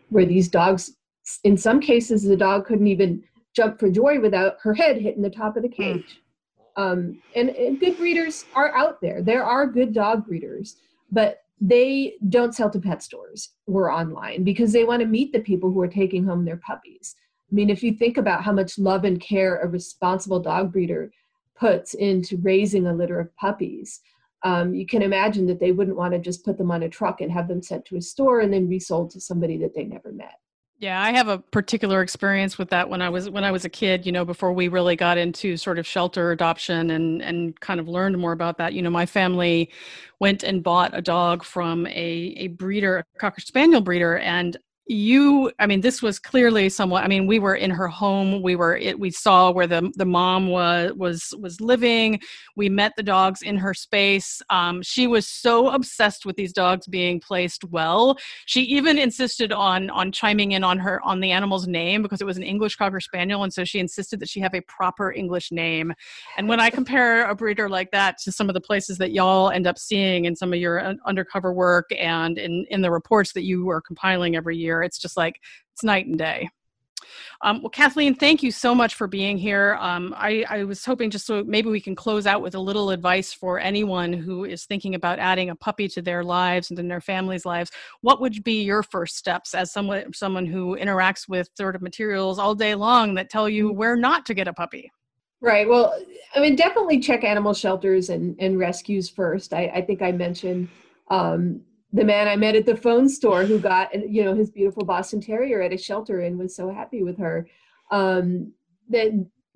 where 0.09 0.25
these 0.25 0.49
dogs, 0.49 0.97
in 1.45 1.59
some 1.59 1.79
cases, 1.79 2.23
the 2.23 2.39
dog 2.39 2.65
couldn't 2.65 2.89
even 2.89 3.23
jump 3.55 3.79
for 3.79 3.91
joy 3.91 4.21
without 4.21 4.57
her 4.63 4.75
head 4.75 5.01
hitting 5.01 5.23
the 5.23 5.31
top 5.31 5.57
of 5.57 5.63
the 5.63 5.69
hmm. 5.69 5.83
cage. 5.83 6.23
Um, 6.77 7.21
and, 7.35 7.51
and 7.51 7.81
good 7.81 7.97
breeders 7.97 8.45
are 8.55 8.75
out 8.75 9.01
there. 9.01 9.23
There 9.23 9.45
are 9.45 9.67
good 9.67 9.93
dog 9.93 10.27
breeders, 10.27 10.77
but 11.11 11.43
they 11.61 12.15
don't 12.29 12.55
sell 12.55 12.71
to 12.71 12.81
pet 12.81 13.03
stores 13.03 13.51
or 13.67 13.91
online 13.91 14.45
because 14.45 14.73
they 14.73 14.85
want 14.85 15.01
to 15.01 15.07
meet 15.07 15.33
the 15.33 15.41
people 15.41 15.71
who 15.71 15.81
are 15.81 15.89
taking 15.89 16.25
home 16.25 16.45
their 16.45 16.57
puppies. 16.57 17.17
I 17.51 17.55
mean, 17.55 17.69
if 17.69 17.83
you 17.83 17.93
think 17.93 18.17
about 18.17 18.45
how 18.45 18.53
much 18.53 18.79
love 18.79 19.05
and 19.05 19.21
care 19.21 19.57
a 19.57 19.69
responsible 19.69 20.41
dog 20.41 20.73
breeder 20.73 21.11
puts 21.61 21.93
into 21.95 22.39
raising 22.39 22.87
a 22.87 22.95
litter 22.95 23.21
of 23.21 23.37
puppies. 23.37 24.01
Um, 24.43 24.75
you 24.75 24.87
can 24.87 25.03
imagine 25.03 25.47
that 25.47 25.61
they 25.61 25.73
wouldn't 25.73 25.99
want 25.99 26.15
to 26.15 26.19
just 26.19 26.43
put 26.43 26.57
them 26.57 26.71
on 26.71 26.83
a 26.83 26.89
truck 26.89 27.21
and 27.21 27.31
have 27.31 27.47
them 27.47 27.63
sent 27.63 27.85
to 27.85 27.97
a 27.97 28.03
store 28.03 28.41
and 28.41 28.51
then 28.51 28.67
resold 28.67 29.11
to 29.11 29.21
somebody 29.21 29.59
that 29.59 29.75
they 29.75 29.85
never 29.85 30.11
met. 30.11 30.37
Yeah, 30.81 31.01
I 31.03 31.13
have 31.13 31.29
a 31.29 31.39
particular 31.39 32.01
experience 32.01 32.57
with 32.57 32.71
that 32.71 32.89
when 32.89 33.03
I 33.03 33.11
was 33.11 33.29
when 33.29 33.45
I 33.45 33.51
was 33.53 33.67
a 33.67 33.69
kid, 33.69 34.07
you 34.07 34.13
know, 34.13 34.25
before 34.25 34.51
we 34.55 34.69
really 34.69 34.97
got 34.97 35.19
into 35.19 35.59
sort 35.59 35.79
of 35.79 35.87
shelter 35.87 36.33
adoption 36.33 36.91
and 36.91 37.21
and 37.23 37.59
kind 37.61 37.81
of 37.81 37.87
learned 37.89 38.17
more 38.17 38.33
about 38.33 38.57
that. 38.59 38.73
You 38.73 38.81
know, 38.81 38.89
my 38.89 39.05
family 39.05 39.71
went 40.21 40.43
and 40.43 40.63
bought 40.63 40.97
a 40.97 41.03
dog 41.03 41.45
from 41.45 41.87
a 41.89 41.91
a 42.39 42.47
breeder, 42.49 42.99
a 42.99 43.05
cocker 43.19 43.43
spaniel 43.43 43.83
breeder 43.83 44.19
and 44.19 44.57
you 44.91 45.51
i 45.59 45.67
mean 45.67 45.81
this 45.81 46.03
was 46.03 46.19
clearly 46.19 46.69
somewhat 46.69 47.05
i 47.05 47.09
mean 47.09 47.27
we 47.27 47.39
were 47.39 47.55
in 47.55 47.71
her 47.71 47.87
home. 47.87 48.43
We 48.43 48.57
were 48.57 48.77
it 48.77 48.99
we 48.99 49.11
saw 49.11 49.51
where 49.51 49.67
the 49.67 49.93
the 49.97 50.05
mom 50.05 50.49
was 50.49 50.93
was 50.95 51.35
was 51.39 51.61
living. 51.61 52.21
We 52.57 52.69
met 52.69 52.95
the 52.97 53.03
dogs 53.03 53.43
in 53.43 53.57
her 53.57 53.75
space. 53.75 54.43
Um, 54.51 54.83
she 54.83 55.07
was 55.07 55.27
so 55.29 55.69
obsessed 55.69 56.27
with 56.27 56.37
these 56.37 56.53
dogs 56.53 56.87
being 56.87 57.21
placed 57.21 57.65
well. 57.65 58.19
She 58.47 58.63
even 58.63 58.99
insisted 58.99 59.53
on 59.53 59.91
on 59.91 60.13
chiming 60.13 60.53
in 60.53 60.65
on 60.65 60.79
her 60.79 61.01
on 61.05 61.21
the 61.21 61.31
animal's 61.31 61.67
name 61.69 62.03
because 62.03 62.21
it 62.21 62.25
was 62.25 62.37
an 62.37 62.43
english 62.43 62.77
cocker 62.77 63.01
spaniel 63.01 63.43
and 63.45 63.53
so 63.53 63.65
she 63.65 63.79
insisted 63.79 64.21
that 64.21 64.29
she 64.29 64.41
have 64.41 64.55
a 64.55 64.63
proper 64.63 65.13
english 65.13 65.53
name. 65.53 65.93
And 66.37 66.49
when 66.49 66.61
i 66.61 66.71
compare 66.71 67.29
a 67.29 67.35
breeder 67.35 67.69
like 67.69 67.91
that 67.93 68.19
to 68.25 68.33
some 68.33 68.49
of 68.49 68.55
the 68.55 68.61
places 68.61 68.99
that 68.99 69.13
y'all 69.13 69.51
end 69.51 69.67
up 69.67 69.79
seeing 69.79 70.25
in 70.25 70.35
some 70.35 70.53
of 70.53 70.59
your 70.59 70.95
undercover 71.07 71.53
work 71.53 71.91
and 71.99 72.39
in 72.39 72.67
in 72.71 72.81
the 72.81 72.91
reports 72.91 73.33
that 73.35 73.45
you 73.45 73.69
are 73.71 73.81
compiling 73.81 74.37
every 74.37 74.57
year 74.57 74.80
it's 74.83 74.99
just 74.99 75.17
like 75.17 75.41
it's 75.73 75.85
night 75.85 76.07
and 76.07 76.19
day. 76.19 76.49
Um, 77.43 77.63
well, 77.63 77.71
Kathleen, 77.71 78.15
thank 78.15 78.43
you 78.43 78.51
so 78.51 78.75
much 78.75 78.95
for 78.95 79.07
being 79.07 79.39
here. 79.39 79.77
Um, 79.81 80.15
I, 80.17 80.45
I, 80.49 80.65
was 80.65 80.85
hoping 80.85 81.11
just 81.11 81.27
so 81.27 81.43
maybe 81.45 81.71
we 81.71 81.81
can 81.81 81.95
close 81.95 82.27
out 82.27 82.43
with 82.43 82.55
a 82.55 82.61
little 82.61 82.91
advice 82.91 83.33
for 83.33 83.59
anyone 83.59 84.13
who 84.13 84.45
is 84.45 84.65
thinking 84.65 84.95
about 84.95 85.19
adding 85.19 85.51
a 85.51 85.57
puppy 85.57 85.89
to 85.89 86.03
their 86.03 86.23
lives 86.23 86.71
and 86.71 86.79
in 86.79 86.89
their 86.89 87.01
families' 87.01 87.47
lives. 87.47 87.71
What 88.03 88.21
would 88.21 88.45
be 88.45 88.63
your 88.63 88.83
first 88.83 89.17
steps 89.17 89.55
as 89.55 89.73
someone 89.73 90.13
someone 90.13 90.47
who 90.47 90.77
interacts 90.77 91.29
with 91.29 91.49
sort 91.57 91.75
of 91.75 91.83
materials 91.83 92.39
all 92.39 92.55
day 92.55 92.75
long 92.75 93.15
that 93.15 93.31
tell 93.31 93.49
you 93.49 93.73
where 93.73 93.97
not 93.97 94.27
to 94.27 94.35
get 94.35 94.49
a 94.49 94.53
puppy? 94.53 94.91
Right. 95.41 95.67
Well, 95.67 95.99
I 96.35 96.41
mean, 96.41 96.55
definitely 96.55 97.01
check 97.01 97.25
animal 97.25 97.55
shelters 97.55 98.11
and, 98.11 98.37
and 98.39 98.59
rescues 98.59 99.09
first. 99.09 99.55
I, 99.55 99.73
I 99.75 99.81
think 99.81 100.03
I 100.03 100.13
mentioned 100.13 100.69
um, 101.11 101.63
the 101.93 102.05
man 102.05 102.29
I 102.29 102.37
met 102.37 102.55
at 102.55 102.67
the 102.67 102.77
phone 102.77 103.09
store 103.09 103.45
who 103.45 103.59
got 103.59 103.93
you 104.09 104.25
know 104.25 104.35
his 104.35 104.51
beautiful 104.51 104.85
Boston 104.85 105.21
Terrier 105.21 105.61
at 105.63 105.73
a 105.73 105.79
shelter 105.79 106.21
and 106.21 106.39
was 106.39 106.55
so 106.55 106.71
happy 106.71 107.03
with 107.03 107.19
her. 107.19 107.47
Um, 107.91 108.53
that 108.89 109.11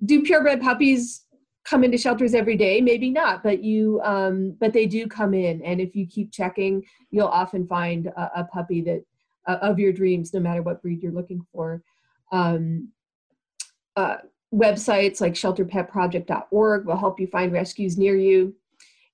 do 0.05 0.23
purebred 0.23 0.61
puppies 0.61 1.25
come 1.65 1.83
into 1.83 1.97
shelters 1.97 2.35
every 2.35 2.57
day? 2.57 2.81
Maybe 2.81 3.11
not, 3.11 3.43
but 3.43 3.63
you 3.63 4.01
um, 4.03 4.57
but 4.61 4.73
they 4.73 4.87
do 4.87 5.07
come 5.07 5.35
in, 5.35 5.63
and 5.63 5.81
if 5.81 5.95
you 5.95 6.07
keep 6.07 6.33
checking, 6.33 6.85
you'll 7.11 7.29
often 7.29 7.67
find 7.67 8.07
a, 8.09 8.41
a 8.41 8.45
puppy 8.45 8.81
that 8.83 9.05
uh, 9.47 9.59
of 9.63 9.79
your 9.79 9.93
dreams, 9.93 10.33
no 10.33 10.41
matter 10.41 10.63
what 10.63 10.83
breed 10.83 11.03
you're 11.03 11.13
looking 11.13 11.45
for. 11.53 11.83
Um, 12.33 12.89
uh, 13.97 14.17
websites 14.53 15.21
like 15.21 15.35
shelterpetproject.org 15.35 16.87
will 16.87 16.97
help 16.97 17.21
you 17.21 17.27
find 17.27 17.53
rescues 17.53 17.99
near 17.99 18.17
you. 18.17 18.55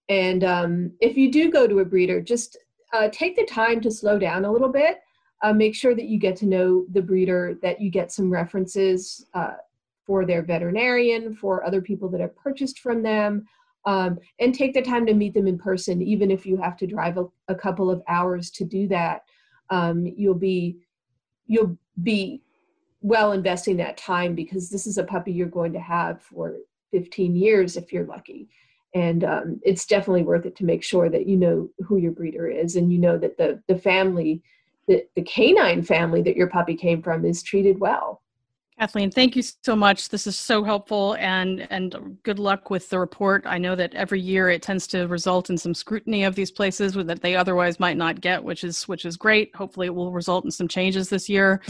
And 0.09 0.45
um, 0.45 0.93
if 1.01 1.17
you 1.17 1.31
do 1.31 1.51
go 1.51 1.67
to 1.67 1.81
a 1.81 1.85
breeder, 1.85 2.21
just 2.21 2.57
uh, 2.93 3.09
take 3.13 3.37
the 3.37 3.45
time 3.45 3.81
to 3.81 3.91
slow 3.91 4.19
down 4.19 4.45
a 4.45 4.53
little 4.53 4.69
bit. 4.69 5.01
Uh, 5.43 5.53
make 5.53 5.75
sure 5.75 5.95
that 5.95 6.07
you 6.07 6.19
get 6.19 6.37
to 6.37 6.47
know 6.47 6.85
the 6.93 7.01
breeder, 7.01 7.59
that 7.63 7.81
you 7.81 7.91
get 7.91 8.13
some 8.13 8.31
references 8.31 9.25
uh, 9.33 9.55
for 10.07 10.27
their 10.27 10.43
veterinarian, 10.43 11.35
for 11.35 11.65
other 11.65 11.81
people 11.81 12.09
that 12.11 12.21
have 12.21 12.37
purchased 12.37 12.81
from 12.81 13.03
them, 13.03 13.47
um, 13.87 14.19
and 14.39 14.55
take 14.55 14.75
the 14.75 14.83
time 14.83 15.07
to 15.07 15.15
meet 15.15 15.33
them 15.33 15.47
in 15.47 15.57
person, 15.57 16.03
even 16.03 16.31
if 16.31 16.45
you 16.45 16.59
have 16.59 16.77
to 16.77 16.87
drive 16.87 17.17
a, 17.17 17.25
a 17.49 17.55
couple 17.55 17.91
of 17.91 18.03
hours 18.07 18.51
to 18.51 18.65
do 18.65 18.87
that. 18.89 19.23
Um, 19.71 20.05
you'll 20.05 20.35
be 20.35 20.79
you'll 21.47 21.79
be 22.03 22.43
well 23.01 23.33
investing 23.33 23.77
that 23.79 23.97
time 23.97 24.35
because 24.35 24.69
this 24.69 24.87
is 24.87 24.99
a 24.99 25.05
puppy 25.05 25.33
you're 25.33 25.47
going 25.47 25.73
to 25.73 25.81
have 25.81 26.21
for 26.21 26.57
15 26.93 27.35
years 27.35 27.77
if 27.77 27.93
you're 27.93 28.05
lucky 28.05 28.49
and 28.95 29.25
um, 29.25 29.61
it's 29.63 29.87
definitely 29.87 30.23
worth 30.23 30.47
it 30.47 30.57
to 30.57 30.65
make 30.65 30.83
sure 30.83 31.09
that 31.09 31.27
you 31.27 31.37
know 31.37 31.69
who 31.79 31.97
your 31.97 32.13
breeder 32.13 32.49
is 32.49 32.77
and 32.77 32.93
you 32.93 32.99
know 32.99 33.19
that 33.19 33.37
the 33.37 33.63
the 33.69 33.79
family 33.79 34.43
the, 34.89 35.05
the 35.15 35.23
canine 35.23 35.83
family 35.83 36.23
that 36.23 36.37
your 36.37 36.49
puppy 36.49 36.75
came 36.75 37.03
from 37.03 37.25
is 37.25 37.43
treated 37.43 37.79
well 37.79 38.23
Kathleen, 38.81 39.11
thank 39.11 39.37
you 39.37 39.43
so 39.43 39.77
much. 39.77 40.09
This 40.09 40.27
is 40.27 40.39
so 40.39 40.65
helpful 40.65 41.15
and 41.19 41.71
and 41.71 42.17
good 42.23 42.39
luck 42.39 42.71
with 42.71 42.89
the 42.89 42.99
report. 42.99 43.45
I 43.45 43.59
know 43.59 43.77
that 43.77 43.95
every 43.95 44.23
year 44.23 44.49
it 44.49 44.63
tends 44.63 44.87
to 44.87 45.07
result 45.07 45.51
in 45.51 45.59
some 45.59 45.75
scrutiny 45.75 46.25
of 46.25 46.35
these 46.35 46.51
places 46.51 46.95
that 46.95 47.21
they 47.21 47.37
otherwise 47.37 47.79
might 47.79 47.99
not 47.99 48.23
get, 48.23 48.43
which 48.43 48.65
is 48.65 48.89
which 48.89 49.05
is 49.05 49.19
great. 49.19 49.55
Hopefully 49.55 49.89
it 49.89 49.95
will 49.95 50.13
result 50.13 50.47
in 50.47 50.51
some 50.51 50.67
changes 50.67 51.11
this 51.11 51.29
year. 51.29 51.61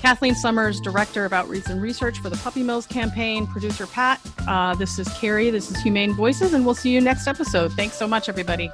Kathleen 0.00 0.34
Summers, 0.34 0.80
Director 0.80 1.26
of 1.26 1.32
Outreach 1.32 1.66
and 1.68 1.80
Research 1.80 2.20
for 2.20 2.30
the 2.30 2.36
Puppy 2.36 2.62
Mills 2.62 2.86
campaign, 2.86 3.46
producer 3.46 3.86
Pat. 3.86 4.18
Uh, 4.48 4.74
this 4.74 4.98
is 4.98 5.08
Carrie. 5.18 5.50
This 5.50 5.70
is 5.70 5.78
Humane 5.82 6.14
Voices, 6.14 6.54
and 6.54 6.64
we'll 6.64 6.74
see 6.74 6.90
you 6.90 7.00
next 7.02 7.26
episode. 7.26 7.72
Thanks 7.74 7.96
so 7.96 8.08
much, 8.08 8.28
everybody. 8.28 8.70